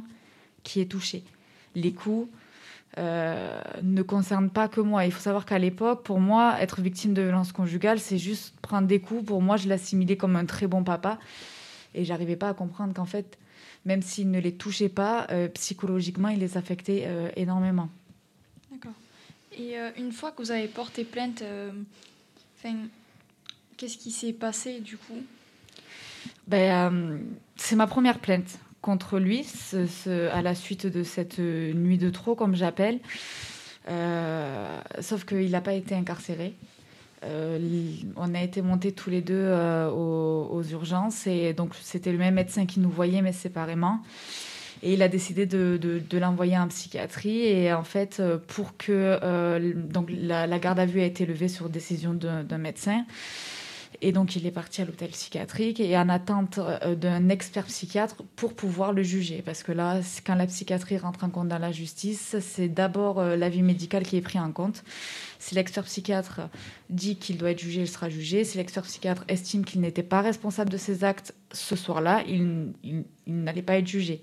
qui 0.62 0.79
est 0.79 0.86
touché. 0.86 1.24
Les 1.74 1.91
coups 1.91 2.29
euh, 3.00 3.60
ne 3.82 4.03
concernent 4.03 4.51
pas 4.51 4.67
que 4.67 4.79
moi. 4.79 5.05
Il 5.05 5.12
faut 5.12 5.20
savoir 5.20 5.43
qu'à 5.43 5.58
l'époque, 5.58 6.03
pour 6.03 6.20
moi, 6.20 6.58
être 6.62 6.82
victime 6.82 7.15
de 7.15 7.24
violence 7.24 7.51
conjugale, 7.51 8.00
c'est 8.00 8.20
juste 8.20 8.53
prendre 8.62 8.88
des 8.88 9.00
coups. 9.00 9.25
Pour 9.25 9.41
moi, 9.41 9.58
je 9.58 9.67
l'assimilais 9.67 10.15
comme 10.15 10.36
un 10.36 10.46
très 10.46 10.67
bon 10.67 10.84
papa. 10.84 11.17
Et 11.96 12.05
j'arrivais 12.05 12.36
pas 12.36 12.50
à 12.50 12.53
comprendre 12.53 12.93
qu'en 12.93 13.05
fait, 13.05 13.39
même 13.86 14.03
s'il 14.03 14.29
ne 14.29 14.39
les 14.39 14.53
touchait 14.53 14.89
pas, 14.89 15.25
euh, 15.32 15.48
psychologiquement, 15.48 16.27
il 16.27 16.38
les 16.38 16.58
affectait 16.58 17.05
euh, 17.08 17.32
énormément. 17.36 17.89
D'accord. 18.72 18.93
Et 19.58 19.77
une 19.98 20.12
fois 20.12 20.32
que 20.32 20.43
vous 20.43 20.51
avez 20.51 20.67
porté 20.67 21.03
plainte, 21.03 21.43
qu'est-ce 23.77 23.98
qui 23.98 24.12
s'est 24.12 24.34
passé 24.34 24.79
du 24.79 24.98
coup? 24.98 25.24
Ben, 26.48 26.94
euh, 26.94 27.18
c'est 27.56 27.76
ma 27.76 27.88
première 27.88 28.20
plainte 28.20 28.60
contre 28.82 29.18
lui, 29.18 29.46
à 30.06 30.42
la 30.42 30.56
suite 30.56 30.88
de 30.88 31.04
cette 31.04 31.40
nuit 31.40 31.98
de 31.98 32.10
trop, 32.10 32.36
comme 32.36 32.56
j'appelle. 32.56 33.00
Euh, 33.90 34.80
sauf 35.02 35.26
qu'il 35.26 35.52
n'a 35.52 35.62
pas 35.62 35.74
été 35.74 35.96
incarcéré. 35.96 36.54
Euh, 37.24 37.58
on 38.18 38.36
a 38.36 38.42
été 38.42 38.62
montés 38.62 38.92
tous 38.92 39.10
les 39.10 39.22
deux 39.22 39.34
euh, 39.36 39.90
aux, 39.90 40.62
urgences 40.64 41.26
et 41.26 41.54
donc 41.54 41.74
c'était 41.82 42.12
le 42.12 42.18
même 42.18 42.34
médecin 42.34 42.66
qui 42.66 42.82
nous 42.82 42.90
voyait 42.90 43.22
mais 43.22 43.32
séparément. 43.32 44.00
Et 44.82 44.94
il 44.94 45.02
a 45.02 45.08
décidé 45.08 45.46
de, 45.46 45.80
de, 45.82 46.18
l'envoyer 46.18 46.58
en 46.58 46.68
psychiatrie. 46.68 47.40
Et 47.44 47.72
en 47.72 47.86
fait, 47.86 48.22
pour 48.48 48.76
que 48.76 49.72
donc 49.72 50.10
la, 50.12 50.46
la, 50.46 50.60
garde 50.60 50.78
à 50.78 50.86
vue 50.86 51.00
a 51.00 51.06
été 51.06 51.26
levée 51.26 51.48
sur 51.48 51.70
décision 51.70 52.14
d'un 52.14 52.58
médecin. 52.58 53.06
Et 54.02 54.12
donc, 54.12 54.36
il 54.36 54.46
est 54.46 54.52
parti 54.52 54.82
à 54.82 54.86
l'hôtel 54.86 55.10
psychiatrique 55.10 55.80
et 55.80 55.98
en 55.98 56.10
attente 56.10 56.60
euh, 56.60 56.96
d'un 56.96 57.30
expert 57.30 57.66
psychiatre 57.66 58.18
pour 58.36 58.54
pouvoir 58.54 58.94
le 58.94 59.04
juger. 59.04 59.42
Parce 59.42 59.64
que 59.64 59.72
là, 59.72 60.02
quand 60.26 60.36
la 60.36 60.48
psychiatrie 60.48 60.98
rentre 60.98 61.24
en 61.24 61.30
compte 61.30 61.48
dans 61.48 61.60
la 61.60 61.72
justice, 61.72 62.36
c'est 62.40 62.68
d'abord 62.68 63.20
euh, 63.20 63.36
l'avis 63.36 63.62
médical 63.62 64.04
qui 64.04 64.18
est 64.18 64.22
pris 64.22 64.40
en 64.40 64.52
compte. 64.52 64.84
Si 65.40 65.56
l'expert 65.56 65.84
psychiatre 65.84 66.42
dit 66.90 67.18
qu'il 67.18 67.38
doit 67.38 67.52
être 67.52 67.60
jugé, 67.60 67.82
il 67.82 67.88
sera 67.88 68.10
jugé. 68.10 68.44
Si 68.44 68.58
l'expert 68.58 68.84
psychiatre 68.84 69.24
estime 69.28 69.66
qu'il 69.66 69.82
n'était 69.82 70.04
pas 70.04 70.22
responsable 70.22 70.70
de 70.70 70.78
ses 70.78 71.04
actes 71.04 71.34
ce 71.52 71.76
soir-là, 71.76 72.24
il, 72.28 72.72
n'allait 73.28 73.62
pas 73.62 73.78
être 73.78 73.88
jugé. 73.88 74.22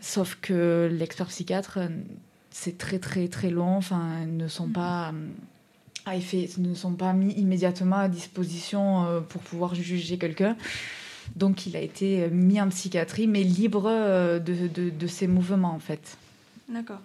Sauf 0.00 0.38
que 0.40 0.88
l'expert 0.92 1.26
psychiatre, 1.26 1.78
c'est 2.50 2.78
très 2.78 2.98
très 2.98 3.28
très 3.28 3.50
long. 3.50 3.76
Enfin, 3.76 4.26
ne 4.26 4.48
sont 4.48 4.68
mm. 4.68 4.72
Effet 6.14 6.48
ne 6.58 6.74
sont 6.74 6.92
pas 6.92 7.12
mis 7.12 7.32
immédiatement 7.32 7.96
à 7.96 8.08
disposition 8.08 9.04
euh, 9.04 9.20
pour 9.20 9.42
pouvoir 9.42 9.74
juger 9.74 10.18
quelqu'un. 10.18 10.56
Donc 11.34 11.66
il 11.66 11.76
a 11.76 11.80
été 11.80 12.22
euh, 12.22 12.28
mis 12.30 12.60
en 12.60 12.68
psychiatrie, 12.68 13.26
mais 13.26 13.42
libre 13.42 13.86
euh, 13.86 14.38
de, 14.38 14.68
de, 14.68 15.06
ses 15.06 15.26
mouvements 15.26 15.74
en 15.74 15.80
fait. 15.80 16.16
D'accord. 16.68 17.00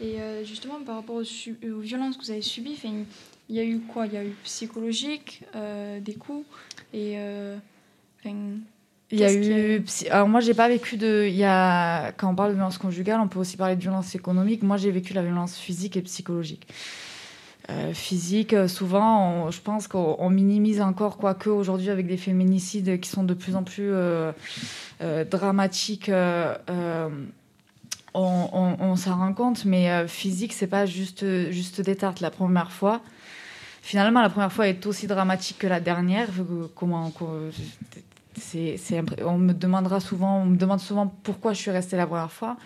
Et 0.00 0.16
justement, 0.44 0.78
par 0.84 0.96
rapport 0.96 1.16
aux, 1.16 1.80
violences 1.80 2.18
que 2.18 2.24
vous 2.24 2.30
avez 2.30 2.42
subies, 2.42 2.78
il 3.48 3.56
y 3.56 3.60
a 3.60 3.64
eu 3.64 3.78
quoi? 3.78 4.06
Il 4.06 4.12
y 4.12 4.18
a 4.18 4.24
eu 4.24 4.34
psychologique, 4.44 5.42
des 6.02 6.14
coups 6.14 6.44
et... 6.92 7.16
il 8.26 9.18
y 9.18 9.24
a 9.24 9.32
eu. 9.32 9.82
Alors, 10.10 10.28
moi, 10.28 10.40
j'ai 10.40 10.52
pas 10.52 10.68
vécu 10.68 10.98
de. 10.98 11.24
Il 11.26 11.34
y 11.34 11.44
a... 11.44 12.12
Quand 12.12 12.30
on 12.30 12.34
parle 12.34 12.50
de 12.50 12.56
violence 12.56 12.76
conjugale, 12.76 13.20
on 13.20 13.28
peut 13.28 13.38
aussi 13.38 13.56
parler 13.56 13.74
de 13.74 13.80
violence 13.80 14.14
économique. 14.14 14.62
Moi, 14.62 14.76
j'ai 14.76 14.90
vécu 14.90 15.14
la 15.14 15.22
violence 15.22 15.56
physique 15.56 15.96
et 15.96 16.02
psychologique. 16.02 16.66
Euh, 17.68 17.92
physique. 17.92 18.52
Euh, 18.52 18.68
souvent, 18.68 19.50
je 19.50 19.60
pense 19.60 19.88
qu'on 19.88 20.30
minimise 20.30 20.80
encore, 20.80 21.16
quoique 21.16 21.50
aujourd'hui, 21.50 21.90
avec 21.90 22.06
des 22.06 22.16
féminicides 22.16 23.00
qui 23.00 23.08
sont 23.08 23.24
de 23.24 23.34
plus 23.34 23.56
en 23.56 23.64
plus 23.64 23.90
euh, 23.90 24.32
dramatiques, 25.28 26.08
on, 28.14 28.96
s'en 28.96 29.16
rend 29.16 29.32
compte. 29.32 29.64
Mais 29.64 30.06
physique, 30.06 30.52
c'est 30.52 30.68
pas 30.68 30.86
juste, 30.86 31.50
juste 31.50 31.80
des 31.80 31.96
tartes. 31.96 32.20
La 32.20 32.30
première 32.30 32.70
fois, 32.70 33.00
finalement, 33.82 34.22
la 34.22 34.30
première 34.30 34.52
fois 34.52 34.68
est 34.68 34.86
aussi 34.86 35.08
dramatique 35.08 35.58
que 35.58 35.66
la 35.66 35.80
dernière. 35.80 36.28
Comment, 36.76 37.12
on 39.24 39.38
me 39.38 39.52
demandera 39.52 39.98
souvent, 39.98 40.42
on 40.42 40.46
me 40.46 40.56
demande 40.56 40.78
souvent 40.78 41.12
pourquoi 41.24 41.52
je 41.52 41.58
suis 41.62 41.72
restée 41.72 41.96
la 41.96 42.06
première 42.06 42.30
fois. 42.30 42.56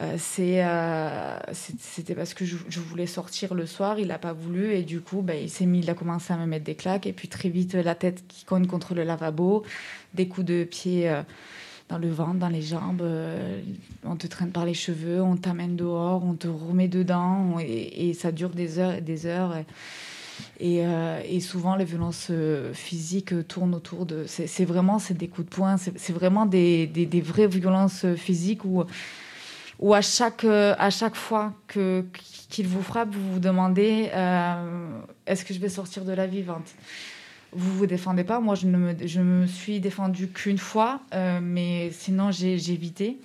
Euh, 0.00 0.16
euh, 0.38 1.38
c'était 1.52 2.14
parce 2.14 2.34
que 2.34 2.44
je, 2.44 2.80
voulais 2.80 3.06
sortir 3.06 3.54
le 3.54 3.64
soir, 3.64 3.98
il 3.98 4.08
n'a 4.08 4.18
pas 4.18 4.32
voulu 4.32 4.72
et 4.72 4.82
du 4.82 5.00
coup, 5.00 5.22
ben, 5.22 5.38
il 5.40 5.48
s'est 5.48 5.66
mis, 5.66 5.80
il 5.80 5.90
a 5.90 5.94
commencé 5.94 6.32
à 6.32 6.36
me 6.36 6.46
mettre 6.46 6.64
des 6.64 6.74
claques 6.74 7.06
et 7.06 7.12
puis 7.12 7.28
très 7.28 7.48
vite 7.48 7.74
la 7.74 7.94
tête 7.94 8.24
qui 8.26 8.44
cogne 8.44 8.66
contre 8.66 8.94
le 8.94 9.04
lavabo, 9.04 9.64
des 10.12 10.26
coups 10.26 10.46
de 10.46 10.64
pied 10.64 11.08
euh, 11.08 11.22
dans 11.88 11.98
le 11.98 12.10
ventre, 12.10 12.38
dans 12.38 12.48
les 12.48 12.62
jambes, 12.62 13.06
on 14.04 14.16
te 14.16 14.26
traîne 14.26 14.50
par 14.50 14.64
les 14.64 14.72
cheveux, 14.72 15.20
on 15.20 15.36
t'amène 15.36 15.76
dehors, 15.76 16.24
on 16.24 16.32
te 16.32 16.48
remet 16.48 16.88
dedans 16.88 17.58
et, 17.60 18.14
ça 18.14 18.32
dure 18.32 18.48
des 18.48 18.78
heures 18.78 18.94
et 18.94 19.02
des 19.02 19.26
heures. 19.26 19.54
Et, 20.58 21.40
souvent, 21.40 21.76
les 21.76 21.84
violences 21.84 22.32
physiques 22.72 23.46
tournent 23.48 23.74
autour 23.74 24.06
de. 24.06 24.24
C'est 24.26 24.64
vraiment 24.64 24.98
des 25.10 25.28
coups 25.28 25.46
de 25.46 25.54
poing, 25.54 25.76
c'est 25.76 26.12
vraiment 26.14 26.46
des, 26.46 26.86
des, 26.86 27.20
vraies 27.20 27.48
violences 27.48 28.06
physiques 28.16 28.64
où 28.64 28.82
ou 29.78 29.94
à 29.94 30.00
chaque, 30.00 30.44
euh, 30.44 30.74
à 30.78 30.90
chaque 30.90 31.16
fois 31.16 31.54
qu'il 31.68 32.66
vous 32.66 32.82
frappe, 32.82 33.12
vous 33.12 33.34
vous 33.34 33.40
demandez 33.40 34.10
euh, 34.12 35.00
est-ce 35.26 35.44
que 35.44 35.52
je 35.54 35.58
vais 35.58 35.68
sortir 35.68 36.04
de 36.04 36.12
la 36.12 36.26
vivante? 36.26 36.74
Vous 37.52 37.72
vous 37.74 37.86
défendez 37.86 38.24
pas. 38.24 38.40
Moi, 38.40 38.54
je 38.54 38.66
ne 38.66 38.76
me, 38.76 39.06
je 39.06 39.20
me 39.20 39.46
suis 39.46 39.80
défendue 39.80 40.28
qu'une 40.28 40.58
fois, 40.58 41.00
euh, 41.14 41.38
mais 41.42 41.90
sinon, 41.92 42.30
j'ai, 42.30 42.54
évité. 42.54 43.18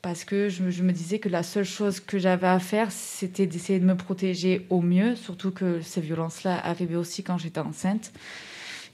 Parce 0.00 0.24
que 0.24 0.48
je, 0.48 0.70
je, 0.70 0.82
me 0.82 0.92
disais 0.92 1.18
que 1.18 1.30
la 1.30 1.42
seule 1.42 1.64
chose 1.64 2.00
que 2.00 2.18
j'avais 2.18 2.46
à 2.46 2.58
faire, 2.58 2.90
c'était 2.90 3.46
d'essayer 3.46 3.78
de 3.78 3.86
me 3.86 3.96
protéger 3.96 4.66
au 4.68 4.82
mieux, 4.82 5.16
surtout 5.16 5.50
que 5.50 5.80
ces 5.80 6.02
violences-là 6.02 6.58
arrivaient 6.64 6.96
aussi 6.96 7.22
quand 7.22 7.38
j'étais 7.38 7.60
enceinte. 7.60 8.12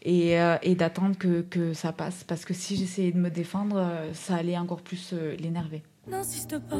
Et, 0.02 0.36
et, 0.62 0.74
d'attendre 0.76 1.18
que, 1.18 1.42
que, 1.42 1.74
ça 1.74 1.92
passe. 1.92 2.24
Parce 2.24 2.46
que 2.46 2.54
si 2.54 2.76
j'essayais 2.76 3.12
de 3.12 3.18
me 3.18 3.28
défendre, 3.28 3.86
ça 4.14 4.36
allait 4.36 4.56
encore 4.56 4.80
plus 4.80 5.12
l'énerver. 5.38 5.82
N'insiste 6.08 6.58
pas, 6.58 6.76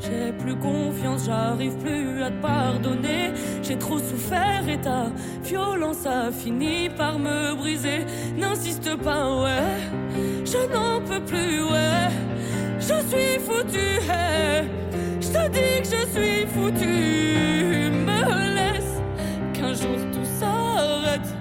j'ai 0.00 0.32
plus 0.32 0.56
confiance, 0.56 1.26
j'arrive 1.26 1.76
plus 1.78 2.22
à 2.22 2.30
te 2.30 2.42
pardonner. 2.42 3.32
J'ai 3.62 3.78
trop 3.78 3.98
souffert 3.98 4.68
et 4.68 4.80
ta 4.80 5.12
violence 5.44 6.04
a 6.04 6.32
fini 6.32 6.88
par 6.90 7.18
me 7.20 7.54
briser. 7.54 8.04
N'insiste 8.36 8.96
pas, 8.96 9.42
ouais, 9.42 9.78
je 10.44 10.72
n'en 10.72 11.00
peux 11.00 11.24
plus, 11.24 11.62
ouais. 11.62 12.10
Je 12.80 12.94
suis 13.08 13.38
foutu, 13.38 13.78
hey. 14.10 14.68
je 15.20 15.28
te 15.28 15.48
dis 15.50 15.80
que 15.80 15.96
je 15.96 16.06
suis 16.12 16.46
foutu. 16.46 17.90
Me 18.06 18.54
laisse 18.56 19.00
qu'un 19.54 19.72
jour 19.72 19.96
tout 20.12 20.24
s'arrête. 20.24 21.32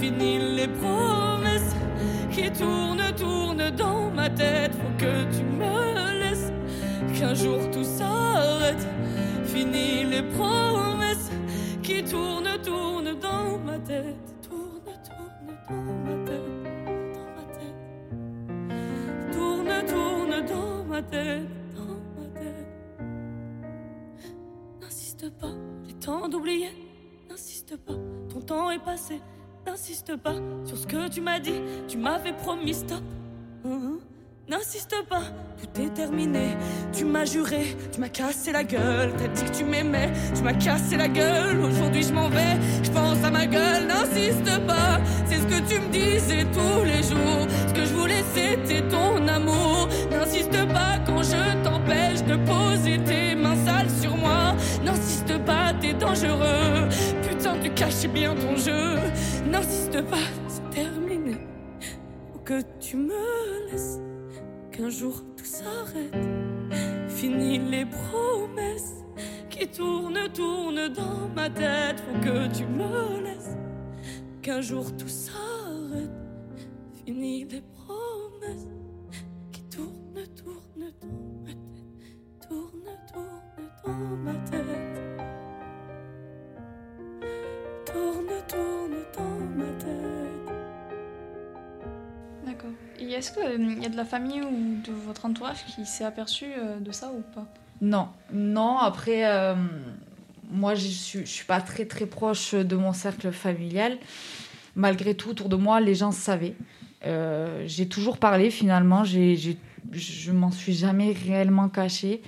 Fini 0.00 0.56
les 0.56 0.68
promesses 0.68 1.76
qui 2.30 2.50
tournent, 2.50 3.12
tournent 3.14 3.70
dans 3.76 4.10
ma 4.10 4.30
tête. 4.30 4.72
Faut 4.74 4.96
que 4.98 5.36
tu 5.36 5.51
qu'un 7.22 7.34
jour 7.34 7.70
tout 7.70 7.84
s'arrête. 7.84 8.84
Fini 9.44 10.02
les 10.04 10.22
promesses 10.22 11.30
qui 11.82 12.02
tournent, 12.02 12.58
tournent 12.64 13.16
dans 13.20 13.58
ma 13.58 13.78
tête. 13.78 14.26
Tourne, 14.42 14.90
tourne 15.06 15.54
dans 15.68 15.84
ma 16.04 16.16
tête. 16.28 16.50
Dans 17.14 17.30
ma 17.36 17.44
tête. 17.58 17.78
Tourne, 19.32 19.72
tourne 19.92 20.36
dans 20.52 20.84
ma 20.84 21.02
tête. 21.02 21.48
Dans 21.76 22.00
ma 22.16 22.26
tête. 22.40 22.70
N'insiste 24.80 25.30
pas, 25.38 25.54
j'ai 25.86 25.94
temps 25.94 26.28
d'oublier. 26.28 26.72
N'insiste 27.30 27.76
pas, 27.76 27.98
ton 28.30 28.40
temps 28.40 28.70
est 28.72 28.84
passé. 28.84 29.20
N'insiste 29.64 30.16
pas 30.16 30.34
sur 30.64 30.76
ce 30.76 30.86
que 30.88 31.08
tu 31.08 31.20
m'as 31.20 31.38
dit. 31.38 31.60
Tu 31.86 31.98
m'avais 31.98 32.32
promis 32.32 32.74
stop. 32.74 33.04
Uh-huh. 33.64 34.01
N'insiste 34.48 34.96
pas, 35.08 35.22
tout 35.56 35.80
est 35.80 35.94
terminé. 35.94 36.56
Tu 36.92 37.04
m'as 37.04 37.24
juré, 37.24 37.76
tu 37.92 38.00
m'as 38.00 38.08
cassé 38.08 38.50
la 38.50 38.64
gueule. 38.64 39.12
T'as 39.16 39.28
dit 39.28 39.44
que 39.44 39.56
tu 39.56 39.64
m'aimais, 39.64 40.10
tu 40.34 40.42
m'as 40.42 40.54
cassé 40.54 40.96
la 40.96 41.06
gueule. 41.06 41.60
Aujourd'hui 41.60 42.02
je 42.02 42.12
m'en 42.12 42.28
vais, 42.28 42.58
je 42.82 42.90
pense 42.90 43.22
à 43.22 43.30
ma 43.30 43.46
gueule. 43.46 43.86
N'insiste 43.86 44.66
pas, 44.66 45.00
c'est 45.26 45.36
ce 45.36 45.46
que 45.46 45.68
tu 45.68 45.80
me 45.80 45.88
disais 45.92 46.44
tous 46.52 46.84
les 46.84 47.02
jours. 47.04 47.46
Ce 47.68 47.72
que 47.72 47.84
je 47.84 47.94
voulais 47.94 48.24
c'était 48.34 48.82
ton 48.88 49.26
amour. 49.28 49.88
N'insiste 50.10 50.66
pas 50.72 50.98
quand 51.06 51.22
je 51.22 51.62
t'empêche 51.62 52.24
de 52.24 52.36
poser 52.44 52.98
tes 53.04 53.36
mains 53.36 53.56
sales 53.64 53.90
sur 53.90 54.16
moi. 54.16 54.56
N'insiste 54.84 55.38
pas, 55.44 55.72
t'es 55.80 55.94
dangereux. 55.94 56.88
Putain, 57.22 57.58
tu 57.62 57.70
caches 57.70 58.08
bien 58.08 58.34
ton 58.34 58.56
jeu. 58.56 58.96
N'insiste 59.46 60.02
pas, 60.02 60.26
c'est 60.48 60.68
terminé. 60.70 61.36
Ou 62.34 62.38
que 62.38 62.60
tu 62.80 62.96
me 62.96 63.70
laisses 63.70 64.00
qu'un 64.72 64.88
jour 64.88 65.22
tout 65.36 65.44
s'arrête. 65.44 66.16
Fini 67.08 67.58
les 67.58 67.84
promesses 67.84 69.04
qui 69.50 69.68
tournent, 69.68 70.28
tournent 70.32 70.88
dans 70.88 71.28
ma 71.34 71.50
tête. 71.50 72.00
Faut 72.00 72.20
que 72.20 72.56
tu 72.56 72.64
me 72.64 73.22
laisses. 73.22 73.56
Qu'un 74.40 74.60
jour 74.60 74.96
tout 74.96 75.08
s'arrête. 75.08 76.10
Fini 77.04 77.44
les 77.44 77.60
promesses 77.60 77.81
est-ce 93.32 93.40
qu'il 93.40 93.78
euh, 93.78 93.82
y 93.82 93.86
a 93.86 93.88
de 93.88 93.96
la 93.96 94.04
famille 94.04 94.42
ou 94.42 94.80
de 94.84 94.92
votre 94.92 95.24
entourage 95.24 95.64
qui 95.66 95.86
s'est 95.86 96.04
aperçu 96.04 96.46
euh, 96.46 96.78
de 96.78 96.92
ça 96.92 97.10
ou 97.12 97.22
pas? 97.34 97.46
Non, 97.80 98.08
non. 98.32 98.78
Après, 98.78 99.24
euh, 99.24 99.54
moi, 100.50 100.74
je 100.74 100.86
suis, 100.86 101.26
suis 101.26 101.46
pas 101.46 101.60
très 101.60 101.84
très 101.84 102.06
proche 102.06 102.54
de 102.54 102.76
mon 102.76 102.92
cercle 102.92 103.32
familial. 103.32 103.98
Malgré 104.74 105.14
tout, 105.14 105.30
autour 105.30 105.48
de 105.48 105.56
moi, 105.56 105.80
les 105.80 105.94
gens 105.94 106.12
savaient. 106.12 106.54
j'ai 107.66 107.88
toujours 107.88 108.18
parlé 108.18 108.50
finalement. 108.50 109.04
J'ai, 109.04 109.36
j'ai, 109.36 109.58
je 109.92 110.32
m'en 110.32 110.50
suis 110.50 110.72
jamais 110.72 111.12
réellement 111.12 111.68
cachée. 111.68 112.22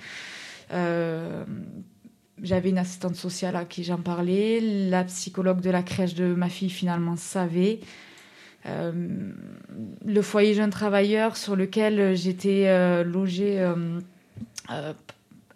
j'avais 0.70 2.68
une 2.68 2.78
assistante 2.78 3.16
sociale 3.16 3.56
à 3.56 3.64
qui 3.64 3.84
j'en 3.84 3.98
parlais. 3.98 4.60
La 4.60 5.04
psychologue 5.04 5.60
de 5.60 5.70
la 5.70 5.82
crèche 5.82 6.14
de 6.14 6.34
ma 6.34 6.48
fille 6.48 6.70
finalement 6.70 7.16
savait. 7.16 7.80
Le 8.64 10.22
foyer 10.22 10.54
jeune 10.54 10.70
travailleur 10.70 11.36
sur 11.36 11.54
lequel 11.56 12.16
j'étais 12.16 13.04
logée 13.04 13.62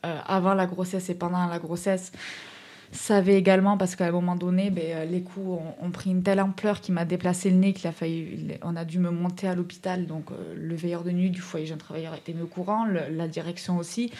avant 0.03 0.55
la 0.55 0.67
grossesse 0.67 1.09
et 1.09 1.15
pendant 1.15 1.47
la 1.47 1.59
grossesse 1.59 2.13
savait 2.93 3.37
également 3.37 3.77
parce 3.77 3.97
qu'à 3.97 4.07
un 4.07 4.11
moment 4.11 4.37
donné, 4.37 4.71
ben, 4.71 4.85
euh, 4.87 5.05
les 5.05 5.23
coups 5.23 5.61
ont, 5.81 5.91
pris 5.91 6.11
une 6.11 6.23
telle 6.23 6.41
ampleur 6.41 6.81
qu'il 6.81 6.95
m'a 6.95 7.05
déplacé 7.05 7.51
le 7.51 7.57
nez 7.57 7.73
qu'il 7.73 7.87
a 7.87 7.93
failli, 7.93 8.59
on 8.63 8.77
a 8.77 8.85
dû 8.85 8.99
me 8.99 9.11
monter 9.11 9.49
à 9.49 9.55
l'hôpital. 9.55 10.07
Donc 10.07 10.31
euh, 10.31 10.55
le 10.57 10.75
veilleur 10.75 11.05
de 11.05 11.11
nuit 11.11 11.31
du 11.31 11.41
foyer 11.41 11.67
jeune 11.67 11.79
travailleur 11.79 12.15
était 12.15 12.35
au 12.41 12.47
courant, 12.47 12.87
la 12.87 13.29
direction 13.29 13.79
aussi. 13.79 14.11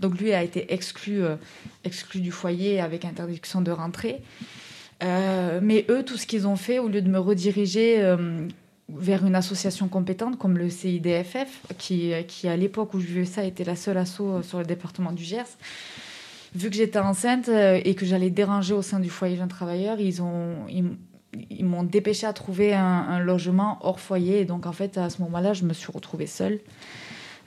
Donc 0.00 0.18
lui 0.18 0.32
a 0.32 0.42
été 0.42 0.72
exclu, 0.72 1.22
euh, 1.22 1.36
exclu 1.84 2.20
du 2.20 2.30
foyer 2.30 2.80
avec 2.80 3.04
interdiction 3.04 3.60
de 3.60 3.70
rentrer. 3.70 4.22
Mais 5.02 5.86
eux, 5.88 6.02
tout 6.04 6.16
ce 6.16 6.26
qu'ils 6.26 6.46
ont 6.46 6.56
fait, 6.56 6.78
au 6.78 6.88
lieu 6.88 7.02
de 7.02 7.08
me 7.08 7.18
rediriger 7.18 8.16
vers 8.88 9.26
une 9.26 9.34
association 9.34 9.88
compétente 9.88 10.38
comme 10.38 10.56
le 10.56 10.70
CIDFF, 10.70 11.62
qui, 11.76 12.12
qui 12.26 12.48
à 12.48 12.56
l'époque 12.56 12.94
où 12.94 13.00
je 13.00 13.06
vivais 13.06 13.24
ça 13.26 13.44
était 13.44 13.64
la 13.64 13.76
seule 13.76 13.98
asso 13.98 14.42
sur 14.42 14.58
le 14.58 14.64
département 14.64 15.12
du 15.12 15.24
Gers, 15.24 15.58
vu 16.54 16.70
que 16.70 16.76
j'étais 16.76 16.98
enceinte 16.98 17.48
euh, 17.48 17.80
et 17.84 17.94
que 17.94 18.06
j'allais 18.06 18.30
déranger 18.30 18.74
au 18.74 18.82
sein 18.82 19.00
du 19.00 19.10
foyer 19.10 19.36
jeune 19.36 19.48
travailleur, 19.48 20.00
ils 20.00 20.22
ont 20.22 20.66
ils, 20.68 21.64
m'ont 21.64 21.82
dépêché 21.82 22.26
à 22.26 22.32
trouver 22.32 22.74
un, 22.74 23.18
logement 23.20 23.78
hors 23.82 24.00
foyer. 24.00 24.40
Et 24.40 24.44
donc, 24.46 24.64
en 24.64 24.72
fait, 24.72 24.96
à 24.96 25.10
ce 25.10 25.20
moment-là, 25.22 25.52
je 25.52 25.64
me 25.64 25.74
suis 25.74 25.92
retrouvée 25.92 26.26
seule. 26.26 26.58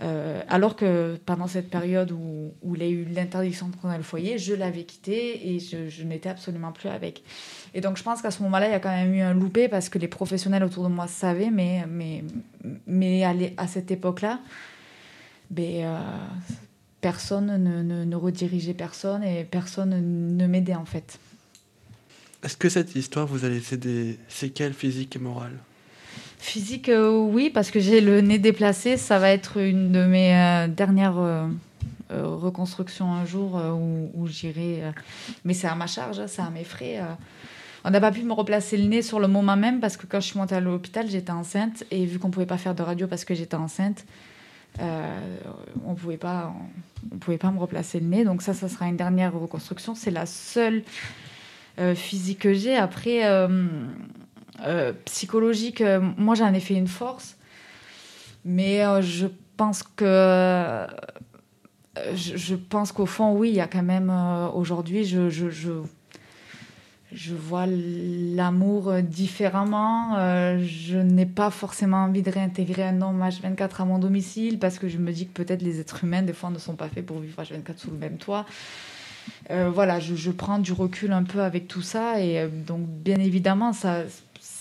Euh, 0.01 0.41
alors 0.47 0.75
que 0.75 1.19
pendant 1.25 1.47
cette 1.47 1.69
période 1.69 2.11
où, 2.11 2.53
il 2.75 2.81
y 2.81 2.85
a 2.85 2.89
eu 2.89 3.05
l'interdiction 3.05 3.67
de 3.67 3.75
prendre 3.75 3.95
le 3.95 4.03
foyer, 4.03 4.39
je 4.39 4.53
l'avais 4.53 4.83
quitté 4.83 5.53
et 5.53 5.59
je, 5.59 6.03
n'étais 6.03 6.29
absolument 6.29 6.71
plus 6.71 6.89
avec. 6.89 7.23
Et 7.73 7.81
donc 7.81 7.97
je 7.97 8.03
pense 8.03 8.21
qu'à 8.21 8.31
ce 8.31 8.41
moment-là, 8.43 8.67
il 8.67 8.71
y 8.71 8.75
a 8.75 8.79
quand 8.79 8.89
même 8.89 9.13
eu 9.13 9.21
un 9.21 9.33
loupé 9.33 9.67
parce 9.67 9.89
que 9.89 9.99
les 9.99 10.07
professionnels 10.07 10.63
autour 10.63 10.83
de 10.83 10.89
moi 10.89 11.07
savaient, 11.07 11.51
mais, 11.51 11.85
mais, 11.87 12.23
mais 12.87 13.23
à, 13.57 13.67
cette 13.67 13.91
époque-là, 13.91 14.39
ben, 15.51 15.83
euh, 15.83 15.99
personne 17.01 17.57
ne, 17.63 18.03
ne, 18.03 18.15
redirigeait 18.15 18.73
personne 18.73 19.23
et 19.23 19.43
personne 19.43 20.35
ne 20.35 20.47
m'aidait 20.47 20.75
en 20.75 20.85
fait. 20.85 21.19
Est-ce 22.43 22.57
que 22.57 22.69
cette 22.69 22.95
histoire 22.95 23.27
vous 23.27 23.45
a 23.45 23.49
laissé 23.49 23.77
des 23.77 24.17
séquelles 24.27 24.73
physiques 24.73 25.15
et 25.15 25.19
morales? 25.19 25.59
Physique, 26.41 26.89
euh, 26.89 27.11
oui, 27.11 27.51
parce 27.51 27.69
que 27.69 27.79
j'ai 27.79 28.01
le 28.01 28.19
nez 28.19 28.39
déplacé. 28.39 28.97
Ça 28.97 29.19
va 29.19 29.29
être 29.29 29.57
une 29.57 29.91
de 29.91 30.03
mes 30.05 30.35
euh, 30.35 30.67
dernières 30.67 31.19
euh, 31.19 31.45
reconstructions 32.09 33.13
un 33.13 33.25
jour 33.25 33.61
où, 34.15 34.27
j'irai. 34.27 34.81
mais 35.45 35.53
c'est 35.53 35.67
à 35.67 35.75
ma 35.75 35.85
charge, 35.85 36.19
hein, 36.19 36.25
c'est 36.27 36.41
à 36.41 36.49
mes 36.49 36.63
frais. 36.63 36.99
On 37.85 37.91
n'a 37.91 38.01
pas 38.01 38.11
pu 38.11 38.23
me 38.23 38.33
replacer 38.33 38.75
le 38.75 38.85
nez 38.85 39.03
sur 39.03 39.19
le 39.19 39.27
moment 39.27 39.55
même 39.55 39.79
parce 39.79 39.97
que 39.97 40.07
quand 40.07 40.19
je 40.19 40.25
suis 40.29 40.39
montée 40.39 40.55
à 40.55 40.59
l'hôpital, 40.59 41.07
j'étais 41.07 41.31
enceinte. 41.31 41.83
Et 41.91 42.05
vu 42.07 42.17
qu'on 42.17 42.29
ne 42.29 42.33
pouvait 42.33 42.47
pas 42.47 42.57
faire 42.57 42.73
de 42.73 42.81
radio 42.81 43.05
parce 43.05 43.23
que 43.23 43.35
j'étais 43.35 43.55
enceinte, 43.55 44.03
on 44.79 45.93
pouvait 45.93 46.17
pas, 46.17 46.51
on, 47.13 47.17
pouvait 47.19 47.37
pas 47.37 47.51
me 47.51 47.59
replacer 47.59 47.99
le 47.99 48.07
nez. 48.07 48.23
Donc 48.23 48.41
ça, 48.41 48.55
ça 48.55 48.67
sera 48.67 48.87
une 48.87 48.97
dernière 48.97 49.31
reconstruction. 49.31 49.93
C'est 49.93 50.11
la 50.11 50.25
seule 50.25 50.81
physique 51.93 52.39
que 52.39 52.53
j'ai. 52.53 52.75
Après, 52.75 53.47
psychologique, 55.05 55.83
moi 56.17 56.35
j'en 56.35 56.53
ai 56.53 56.59
fait 56.59 56.75
une 56.75 56.87
force, 56.87 57.37
mais 58.45 58.81
je 59.01 59.27
pense 59.57 59.83
que 59.83 60.85
je, 62.13 62.55
pense 62.55 62.91
qu'au 62.91 63.05
fond, 63.05 63.33
oui, 63.33 63.49
il 63.49 63.55
y 63.55 63.61
a 63.61 63.67
quand 63.67 63.83
même 63.83 64.11
aujourd'hui, 64.53 65.03
je, 65.05 65.29
je, 65.29 65.49
je 67.11 67.35
vois 67.35 67.65
l'amour 67.67 68.93
différemment. 69.01 70.17
Euh, 70.17 70.63
je 70.65 70.97
n'ai 70.97 71.25
pas 71.25 71.49
forcément 71.49 71.97
envie 71.97 72.21
de 72.21 72.31
réintégrer 72.31 72.83
un 72.83 73.01
homme 73.01 73.21
H24 73.21 73.81
à 73.81 73.85
mon 73.85 73.99
domicile 73.99 74.59
parce 74.59 74.79
que 74.79 74.87
je 74.87 74.97
me 74.97 75.11
dis 75.11 75.27
que 75.27 75.33
peut-être 75.33 75.61
les 75.61 75.79
êtres 75.79 76.03
humains, 76.03 76.21
des 76.21 76.33
fois, 76.33 76.49
ne 76.49 76.57
sont 76.57 76.75
pas 76.75 76.87
faits 76.87 77.05
pour 77.05 77.19
vivre 77.19 77.41
H24 77.41 77.77
sous 77.77 77.91
le 77.91 77.97
même 77.97 78.17
toit. 78.17 78.45
Euh, 79.49 79.69
voilà, 79.69 79.99
je, 79.99 80.31
prends 80.31 80.59
du 80.59 80.71
recul 80.71 81.11
un 81.11 81.23
peu 81.23 81.41
avec 81.41 81.67
tout 81.67 81.81
ça. 81.81 82.21
Et 82.21 82.39
euh, 82.39 82.47
donc, 82.47 82.87
bien 82.87 83.19
évidemment, 83.19 83.73
ça, 83.73 84.03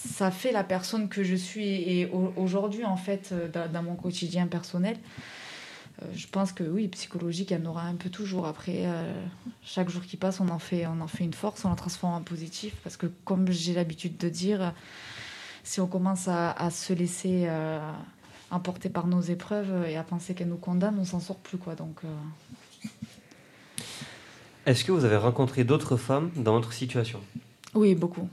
ça 0.06 0.30
fait 0.30 0.52
la 0.52 0.64
personne 0.64 1.08
que 1.08 1.22
je 1.22 1.34
suis 1.36 1.68
et 1.68 2.10
aujourd'hui, 2.36 2.84
en 2.84 2.96
fait, 2.96 3.34
dans 3.52 3.82
mon 3.82 3.96
quotidien 3.96 4.46
personnel. 4.46 4.96
Euh, 6.02 6.06
je 6.14 6.26
pense 6.26 6.52
que 6.52 6.64
oui, 6.64 6.88
psychologique, 6.88 7.50
il 7.50 7.58
y 7.58 7.62
en 7.62 7.66
aura 7.66 7.82
un 7.82 7.94
peu 7.94 8.10
toujours. 8.10 8.46
Après, 8.46 8.86
euh, 8.86 9.12
chaque 9.62 9.88
jour 9.90 10.02
qui 10.02 10.16
passe, 10.16 10.40
on 10.40 10.48
en, 10.48 10.58
fait, 10.58 10.86
on 10.86 11.00
en 11.00 11.06
fait 11.06 11.24
une 11.24 11.34
force, 11.34 11.64
on 11.64 11.70
la 11.70 11.76
transforme 11.76 12.14
en 12.14 12.22
positif. 12.22 12.74
Parce 12.82 12.96
que, 12.96 13.06
comme 13.24 13.50
j'ai 13.50 13.74
l'habitude 13.74 14.16
de 14.16 14.28
dire, 14.28 14.72
si 15.64 15.80
on 15.80 15.86
commence 15.86 16.28
à, 16.28 16.70
se 16.70 16.92
laisser 16.92 17.44
euh, 17.46 17.80
emporter 18.50 18.88
par 18.88 19.06
nos 19.06 19.20
épreuves 19.20 19.86
et 19.88 19.96
à 19.96 20.02
penser 20.02 20.34
qu'elles 20.34 20.48
nous 20.48 20.56
condamnent, 20.56 20.98
on 20.98 21.04
s'en 21.04 21.20
sort 21.20 21.38
plus. 21.38 21.58
Quoi. 21.58 21.74
Donc. 21.74 22.00
Est-ce 24.66 24.84
que 24.84 24.92
vous 24.92 25.04
avez 25.04 25.16
rencontré 25.16 25.64
d'autres 25.64 25.96
femmes 25.96 26.30
dans 26.36 26.52
votre 26.52 26.72
situation? 26.72 27.20
Oui, 27.74 27.94
beaucoup. 27.94 28.28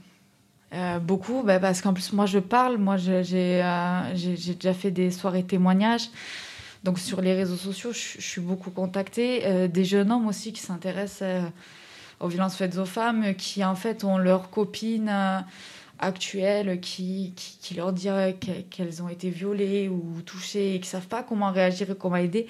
Beaucoup, 1.00 1.42
bah, 1.42 1.58
parce 1.58 1.80
qu'en 1.80 1.94
plus, 1.94 2.12
moi, 2.12 2.26
je 2.26 2.38
parle. 2.38 2.76
Moi, 2.78 2.96
j'ai 2.96 3.62
déjà 4.14 4.74
fait 4.74 4.90
des 4.90 5.10
soirées 5.10 5.44
témoignages. 5.44 6.10
Donc 6.84 6.98
sur 6.98 7.20
les 7.20 7.34
réseaux 7.34 7.56
sociaux, 7.56 7.92
je, 7.92 8.20
suis 8.20 8.40
beaucoup 8.40 8.70
contactée. 8.70 9.42
Euh, 9.44 9.68
des 9.68 9.84
jeunes 9.84 10.12
hommes 10.12 10.26
aussi 10.26 10.52
qui 10.52 10.60
s'intéressent 10.60 11.22
euh, 11.22 11.42
aux 12.20 12.28
violences 12.28 12.56
faites 12.56 12.78
aux 12.78 12.84
femmes, 12.84 13.34
qui 13.34 13.64
en 13.64 13.74
fait 13.74 14.04
ont 14.04 14.18
leurs 14.18 14.50
copines 14.50 15.10
euh, 15.10 15.40
actuelles 15.98 16.80
qui, 16.80 17.34
qui, 17.36 17.74
leur 17.74 17.92
disent 17.92 18.12
qu'elles 18.70 19.02
ont 19.02 19.08
été 19.08 19.30
violées 19.30 19.88
ou 19.88 20.22
touchées 20.24 20.76
et 20.76 20.80
qui 20.80 20.86
ne 20.86 20.92
savent 20.92 21.08
pas 21.08 21.24
comment 21.24 21.50
réagir 21.50 21.90
et 21.90 21.96
comment 21.96 22.16
aider. 22.16 22.46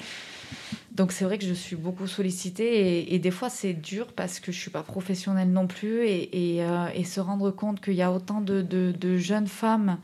Donc 0.99 1.13
c'est 1.13 1.25
vrai 1.25 1.39
que 1.39 1.47
je 1.47 1.55
suis 1.55 1.77
beaucoup 1.77 2.07
sollicitée 2.07 3.15
et, 3.15 3.19
des 3.19 3.31
fois 3.31 3.49
c'est 3.49 3.73
dur 3.73 4.09
parce 4.13 4.41
que 4.41 4.53
je 4.53 4.59
suis 4.59 4.71
pas 4.71 4.83
professionnelle 4.83 5.51
non 5.51 5.67
plus 5.67 6.05
et, 6.07 6.59
et, 6.59 7.05
se 7.05 7.21
rendre 7.21 7.51
compte 7.51 7.81
qu'il 7.81 7.95
y 7.95 8.03
a 8.03 8.13
autant 8.13 8.43
de 8.43 9.17
jeunes 9.17 9.47
femmes 9.47 9.99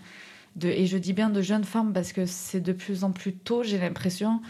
et 0.63 0.87
je 0.87 0.97
dis 0.97 1.13
bien 1.13 1.31
de 1.31 1.43
jeunes 1.43 1.65
femmes 1.65 1.93
parce 1.93 2.13
que 2.13 2.27
c'est 2.27 2.61
de 2.61 2.73
plus 2.73 3.05
en 3.05 3.13
plus 3.13 3.35
tôt, 3.35 3.63
j'ai 3.63 3.79
l'impression, 3.79 4.41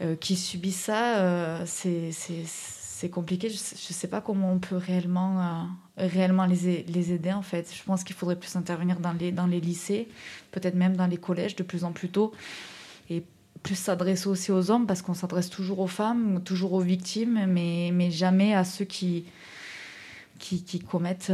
euh, 0.00 0.14
qui 0.16 0.36
subissent 0.36 0.84
ça. 0.84 1.18
Euh, 1.18 1.64
c'est 1.66 3.10
compliqué. 3.10 3.48
Je 3.48 3.54
ne 3.54 3.58
sais, 3.94 4.08
pas 4.08 4.20
comment 4.20 4.52
on 4.52 4.58
peut 4.58 4.76
réellement, 4.76 5.40
euh, 5.40 6.06
réellement 6.08 6.46
les, 6.46 6.84
les, 6.84 7.12
aider, 7.12 7.32
en 7.32 7.42
fait. 7.42 7.72
Je 7.72 7.82
pense 7.84 8.04
qu'il 8.04 8.16
faudrait 8.16 8.36
plus 8.36 8.56
intervenir 8.56 8.98
dans 9.00 9.12
les, 9.12 9.32
dans 9.32 9.46
les 9.46 9.60
lycées, 9.60 10.08
peut-être 10.50 10.74
même 10.74 10.96
dans 10.96 11.06
les 11.06 11.16
collèges 11.16 11.56
de 11.56 11.62
plus 11.62 11.84
en 11.84 11.92
plus 11.92 12.08
tôt. 12.08 12.32
Et 13.10 13.22
plus 13.62 13.74
s'adresser 13.74 14.28
aussi 14.28 14.52
aux 14.52 14.70
hommes 14.70 14.86
parce 14.86 15.02
qu'on 15.02 15.14
s'adresse 15.14 15.50
toujours 15.50 15.80
aux 15.80 15.86
femmes, 15.88 16.42
toujours 16.44 16.72
aux 16.72 16.80
victimes, 16.80 17.46
mais, 17.46 17.90
mais 17.92 18.10
jamais 18.10 18.54
à 18.54 18.64
ceux 18.64 18.84
qui, 18.84 19.24
qui, 20.38 20.62
qui 20.62 20.78
commettent 20.78 21.32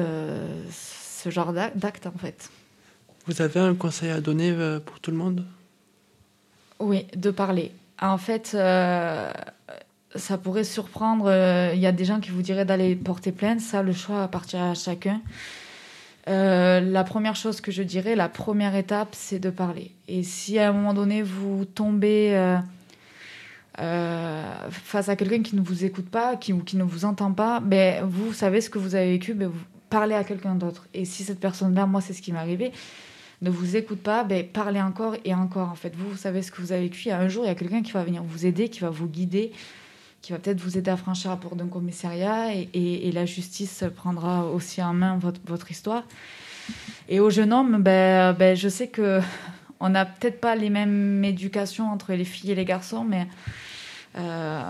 ce 0.71 1.31
genre 1.31 1.53
d'actes, 1.53 2.07
en 2.07 2.19
fait. 2.19 2.51
Vous 3.27 3.41
avez 3.41 3.61
un 3.61 3.75
conseil 3.75 4.11
à 4.11 4.21
donner 4.21 4.51
euh, 4.51 4.81
pour 4.81 5.01
tout 5.01 5.11
le 5.11 5.17
monde? 5.17 5.45
Oui, 6.79 7.07
de 7.17 7.31
parler. 7.31 7.73
En 8.01 8.19
fait, 8.19 8.53
euh, 8.55 9.33
ça 10.15 10.37
pourrait 10.37 10.65
surprendre. 10.65 11.27
Euh, 11.29 11.73
il 11.75 11.81
y 11.81 11.87
a 11.87 11.93
des 11.93 12.05
gens 12.05 12.21
qui 12.21 12.31
vous 12.31 12.43
diraient 12.43 12.67
d'aller 12.67 12.95
porter 12.95 13.33
plainte. 13.33 13.61
Ça, 13.61 13.83
le 13.83 13.93
choix 13.93 14.23
appartient 14.23 14.57
à 14.57 14.75
chacun. 14.75 15.23
La 16.27 17.05
première 17.05 17.37
chose 17.37 17.61
que 17.61 17.71
je 17.71 17.83
dirais, 17.83 18.15
la 18.15 18.29
première 18.29 18.75
étape, 18.75 19.11
c'est 19.13 19.39
de 19.39 19.51
parler. 19.51 19.91
Et 20.09 20.23
si 20.23 20.59
à 20.59 20.71
un 20.71 20.73
moment 20.73 20.95
donné, 20.95 21.23
vous 21.23 21.65
tombez 21.65 22.59
face 23.77 25.09
à 25.09 25.17
quelqu'un 25.17 25.43
qui 25.43 25.57
ne 25.57 25.61
vous 25.61 25.85
écoute 25.85 26.09
pas, 26.09 26.37
qui, 26.37 26.53
ou 26.53 26.61
qui 26.61 26.77
ne 26.77 26.85
vous 26.85 27.05
entend 27.05 27.33
pas, 27.33 27.61
ben, 27.61 28.05
vous 28.05 28.33
savez 28.33 28.61
ce 28.61 28.71
que 28.71 28.79
vous 28.79 28.95
avez 28.95 29.13
vécu, 29.13 29.35
ben, 29.35 29.49
vous 29.49 29.65
parlez 29.91 30.15
à 30.15 30.25
quelqu'un 30.25 30.55
d'autre. 30.55 30.87
Et 30.95 31.05
si 31.05 31.25
cette 31.25 31.41
personne-là, 31.41 31.87
moi, 31.87 32.01
c'est 32.01 32.13
ce 32.13 32.23
qui 32.23 32.33
m'est 32.33 32.39
arrivé, 32.39 32.73
ne 33.43 33.51
vous 33.51 33.77
écoute 33.77 34.01
pas, 34.01 34.25
ben, 34.25 34.47
parlez 34.47 34.81
encore 34.81 35.17
et 35.25 35.35
encore. 35.35 35.69
En 35.71 35.75
fait, 35.75 35.95
vous, 35.97 36.17
savez 36.17 36.43
ce 36.43 36.51
que 36.51 36.61
vous 36.61 36.73
avez 36.73 36.83
vécu. 36.83 37.11
Un 37.11 37.29
jour, 37.29 37.45
il 37.45 37.49
y 37.49 37.51
a 37.51 37.55
quelqu'un 37.55 37.83
qui 37.83 37.93
va 37.93 38.05
venir 38.05 38.23
vous 38.23 38.47
aider, 38.47 38.69
qui 38.69 38.81
va 38.81 38.91
vous 38.91 39.07
guider, 39.07 39.53
qui 40.25 40.33
va 40.33 40.39
peut-être 40.39 40.61
vous 40.61 40.79
aider 40.79 40.91
à 40.91 40.97
franchir 40.97 41.31
la 41.31 41.37
porte 41.37 41.59
d'un 41.59 41.69
commissariat 41.69 42.55
et, 42.55 43.11
la 43.13 43.27
justice 43.27 43.85
prendra 43.95 44.47
aussi 44.47 44.83
en 44.83 44.95
main 44.95 45.19
votre, 45.19 45.71
histoire. 45.71 46.05
Et 47.11 47.21
au 47.21 47.29
jeune 47.29 47.53
homme, 47.53 47.83
ben, 47.83 48.33
ben, 48.33 48.57
je 48.57 48.71
sais 48.71 48.89
que 48.89 49.21
on 49.81 49.91
n'a 49.91 50.07
peut-être 50.07 50.41
pas 50.41 50.57
les 50.57 50.71
mêmes 50.71 51.23
éducations 51.25 51.93
entre 51.93 52.15
les 52.15 52.25
filles 52.25 52.53
et 52.53 52.55
les 52.55 52.65
garçons, 52.65 53.05
mais 53.05 53.27
euh, 54.17 54.63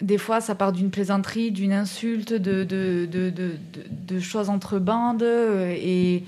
des 0.00 0.18
fois, 0.18 0.40
ça 0.40 0.54
part 0.54 0.70
d'une 0.70 0.90
plaisanterie, 0.90 1.50
d'une 1.50 1.72
insulte, 1.72 2.32
de, 2.32 2.62
de, 2.62 4.20
choses 4.20 4.50
entre 4.50 4.78
bandes. 4.78 5.24
Et, 5.24 6.22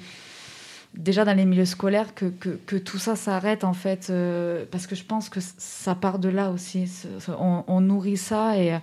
déjà 0.96 1.24
dans 1.24 1.34
les 1.34 1.44
milieux 1.44 1.64
scolaires 1.66 2.14
que, 2.14 2.26
que, 2.26 2.76
tout 2.76 2.98
ça 2.98 3.16
s'arrête 3.16 3.64
en 3.64 3.72
fait 3.74 4.08
euh, 4.10 4.64
parce 4.70 4.86
que 4.86 4.94
je 4.94 5.04
pense 5.04 5.28
que 5.28 5.40
ça 5.40 5.94
part 5.94 6.18
de 6.18 6.28
là 6.28 6.50
aussi 6.50 6.90
on, 7.38 7.80
nourrit 7.80 8.16
ça 8.16 8.58
et, 8.58 8.78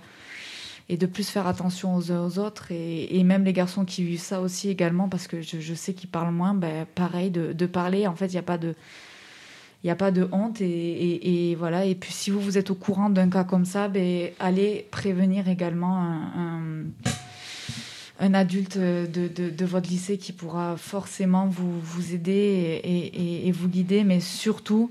et 0.88 0.96
de 0.96 1.06
plus 1.06 1.28
faire 1.28 1.46
attention 1.46 1.94
aux 1.96 2.10
aux 2.10 2.38
autres. 2.38 2.70
Et, 2.70 3.18
et 3.18 3.24
même 3.24 3.44
les 3.44 3.52
garçons 3.52 3.84
qui 3.84 4.04
vivent 4.04 4.20
ça 4.20 4.40
aussi 4.40 4.68
également, 4.68 5.08
parce 5.08 5.26
que 5.26 5.40
je, 5.42 5.58
je 5.60 5.74
sais 5.74 5.94
qu'ils 5.94 6.10
parlent 6.10 6.32
moins, 6.34 6.54
ben, 6.54 6.86
pareil, 6.94 7.30
de, 7.30 7.52
de 7.52 7.66
parler. 7.66 8.06
En 8.06 8.14
fait, 8.14 8.26
il 8.26 8.32
n'y 8.32 8.38
a 8.38 8.42
pas 8.42 8.58
de. 8.58 8.74
Il 9.82 9.88
n'y 9.88 9.90
a 9.90 9.96
pas 9.96 10.10
de 10.10 10.26
honte 10.32 10.62
et, 10.62 11.50
et- 11.50 11.54
voilà. 11.56 11.84
Et 11.84 11.94
puis 11.94 12.10
si 12.10 12.30
vous 12.30 12.40
vous 12.40 12.56
êtes 12.56 12.70
au 12.70 12.74
courant 12.74 13.10
d'un 13.10 13.28
cas 13.28 13.44
comme 13.44 13.66
ça, 13.66 13.88
ben, 13.88 14.30
allez 14.40 14.86
prévenir 14.90 15.46
également 15.48 15.98
un- 15.98 16.84
un 18.20 18.34
adulte 18.34 18.78
de, 18.78 19.06
de- 19.28 19.50
de 19.50 19.64
votre 19.64 19.88
lycée 19.90 20.18
qui 20.18 20.32
pourra 20.32 20.76
forcément 20.76 21.46
vous, 21.46 21.80
vous 21.80 22.14
aider 22.14 22.80
et, 22.84 22.88
et- 22.88 23.48
et 23.48 23.52
vous 23.52 23.68
guider. 23.68 24.04
Mais 24.04 24.20
surtout, 24.20 24.90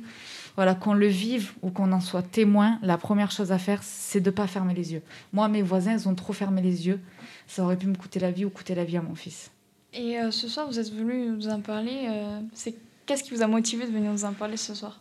voilà, 0.55 0.75
qu'on 0.75 0.93
le 0.93 1.07
vive 1.07 1.51
ou 1.61 1.69
qu'on 1.69 1.91
en 1.93 2.01
soit 2.01 2.21
témoin, 2.21 2.79
la 2.81 2.97
première 2.97 3.31
chose 3.31 3.51
à 3.51 3.57
faire, 3.57 3.79
c'est 3.83 4.19
de 4.19 4.29
ne 4.29 4.35
pas 4.35 4.47
fermer 4.47 4.73
les 4.73 4.93
yeux. 4.93 5.01
Moi, 5.31 5.47
mes 5.47 5.61
voisins, 5.61 5.93
ils 5.93 6.07
ont 6.09 6.15
trop 6.15 6.33
fermé 6.33 6.61
les 6.61 6.85
yeux. 6.87 6.99
Ça 7.47 7.63
aurait 7.63 7.77
pu 7.77 7.87
me 7.87 7.95
coûter 7.95 8.19
la 8.19 8.31
vie 8.31 8.45
ou 8.45 8.49
coûter 8.49 8.75
la 8.75 8.83
vie 8.83 8.97
à 8.97 9.01
mon 9.01 9.15
fils. 9.15 9.49
Et 9.93 10.17
euh, 10.19 10.31
ce 10.31 10.47
soir, 10.47 10.67
vous 10.67 10.79
êtes 10.79 10.91
venu 10.93 11.27
nous 11.27 11.47
en 11.47 11.59
parler. 11.61 12.05
euh, 12.09 12.39
c'est 12.53 12.73
Qu'est-ce 13.05 13.23
qui 13.23 13.33
vous 13.33 13.41
a 13.41 13.47
motivé 13.47 13.85
de 13.85 13.91
venir 13.91 14.11
nous 14.11 14.23
en 14.25 14.31
parler 14.33 14.55
ce 14.57 14.73
soir? 14.73 14.99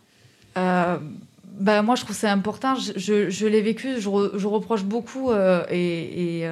Euh, 0.57 0.97
bah, 1.59 1.81
moi, 1.81 1.95
je 1.95 2.03
trouve 2.03 2.15
c'est 2.15 2.27
important. 2.27 2.75
Je, 2.75 2.91
je- 2.97 3.29
je 3.29 3.47
l'ai 3.47 3.61
vécu, 3.61 3.99
je, 3.99 4.09
re- 4.09 4.37
je 4.37 4.45
reproche 4.47 4.83
beaucoup, 4.83 5.31
et, 5.71 6.41
et, 6.41 6.51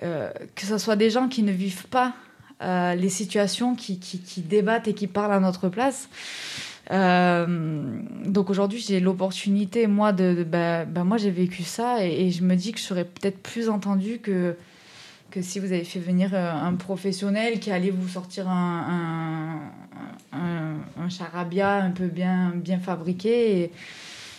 que 0.00 0.66
ce 0.66 0.78
soit 0.78 0.96
des 0.96 1.10
gens 1.10 1.28
qui 1.28 1.42
ne 1.42 1.52
vivent 1.52 1.86
pas 1.88 2.14
euh, 2.62 2.94
les 2.94 3.10
situations, 3.10 3.74
qui, 3.74 3.98
débattent 4.38 4.88
et 4.88 4.94
qui 4.94 5.06
parlent 5.06 5.32
à 5.32 5.40
notre 5.40 5.68
place. 5.68 6.08
Euh, 6.90 8.00
donc 8.24 8.48
aujourd'hui, 8.48 8.78
j'ai 8.78 8.98
l'opportunité, 8.98 9.86
moi, 9.86 10.12
de, 10.12 10.42
bah, 10.42 10.86
bah, 10.86 11.04
moi, 11.04 11.18
j'ai 11.18 11.30
vécu 11.30 11.64
ça, 11.64 12.02
et, 12.02 12.30
je 12.30 12.42
me 12.42 12.54
dis 12.56 12.72
que 12.72 12.78
je 12.78 12.84
serais 12.84 13.04
peut-être 13.04 13.38
plus 13.42 13.68
entendue 13.68 14.18
que 14.18 14.56
que 15.32 15.42
si 15.42 15.58
vous 15.58 15.72
avez 15.72 15.84
fait 15.84 15.98
venir 15.98 16.30
euh, 16.32 16.52
un 16.52 16.74
professionnel 16.74 17.58
qui 17.58 17.70
allait 17.72 17.90
vous 17.90 18.08
sortir 18.08 18.48
un, 18.48 19.60
un, 20.32 21.08
charabia 21.10 21.74
un 21.74 21.90
peu 21.90 22.06
bien, 22.06 22.52
bien 22.54 22.78
fabriqué. 22.78 23.70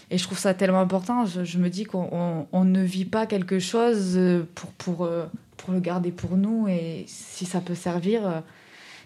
Et, 0.10 0.18
je 0.18 0.24
trouve 0.24 0.40
ça 0.40 0.54
tellement 0.54 0.80
important. 0.80 1.26
Je, 1.26 1.58
me 1.60 1.70
dis 1.70 1.84
qu'on 1.84 2.08
on- 2.12 2.48
on 2.54 2.64
ne 2.64 2.82
vit 2.82 3.06
pas 3.06 3.28
quelque 3.28 3.60
chose 3.60 4.14
euh, 4.16 4.48
pour, 4.56 4.72
pour, 4.72 5.06
euh, 5.06 5.26
pour 5.68 5.74
le 5.74 5.82
garder 5.82 6.12
pour 6.14 6.38
nous. 6.38 6.66
Et 6.70 7.04
si 7.08 7.46
ça 7.46 7.60
peut 7.60 7.76
servir, 7.76 8.26
euh, 8.26 8.40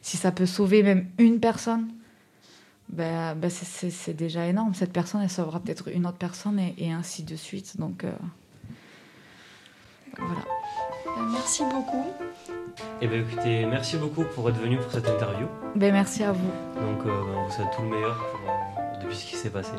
si 0.04 0.16
ça 0.16 0.32
peut 0.32 0.46
sauver 0.46 0.84
même 0.84 1.08
une 1.18 1.40
personne, 1.40 1.88
ben, 2.90 3.34
ben 3.34 3.50
c'est- 3.50 3.66
c'est 3.66 3.90
c'est 3.90 4.14
déjà 4.14 4.46
énorme. 4.46 4.76
Cette 4.76 4.94
personne, 4.94 5.22
elle 5.24 5.30
sauvera 5.32 5.60
peut-être 5.60 5.88
une 5.90 6.06
autre 6.06 6.20
personne 6.20 6.60
et, 6.60 6.76
et 6.78 6.92
ainsi 6.92 7.24
de 7.24 7.36
suite. 7.36 7.78
Donc 7.80 8.04
euh, 8.04 8.12
voilà. 10.18 10.34
Euh, 11.18 11.32
Merci 11.34 11.64
beaucoup. 11.64 12.06
Eh 13.02 13.08
bien 13.08 13.20
écoutez, 13.22 13.66
merci 13.66 13.98
beaucoup 13.98 14.24
pour 14.36 14.48
être 14.50 14.60
venu 14.60 14.78
pour 14.78 14.92
cette 14.92 15.08
interview. 15.08 15.48
Ben, 15.76 15.92
merci 15.92 16.24
à 16.24 16.32
vous. 16.32 16.52
Donc 16.76 17.00
euh, 17.08 17.24
ben, 17.26 17.38
on 17.40 17.46
vous 17.46 17.52
souhaite 17.52 17.72
tout 17.76 17.82
le 17.82 17.90
meilleur 17.90 18.16
pour, 18.18 18.40
euh, 18.52 19.02
depuis 19.04 19.16
ce 19.18 19.26
qui 19.26 19.36
s'est 19.36 19.50
passé. 19.50 19.72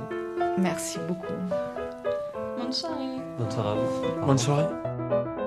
Merci 0.58 0.98
beaucoup. 1.06 1.32
Bonne 2.58 2.72
soirée. 2.72 3.18
Bonne 3.38 3.50
soirée 3.52 3.70
à 3.70 3.74
vous. 3.74 4.26
Bonne 4.26 4.38
soirée. 4.38 5.41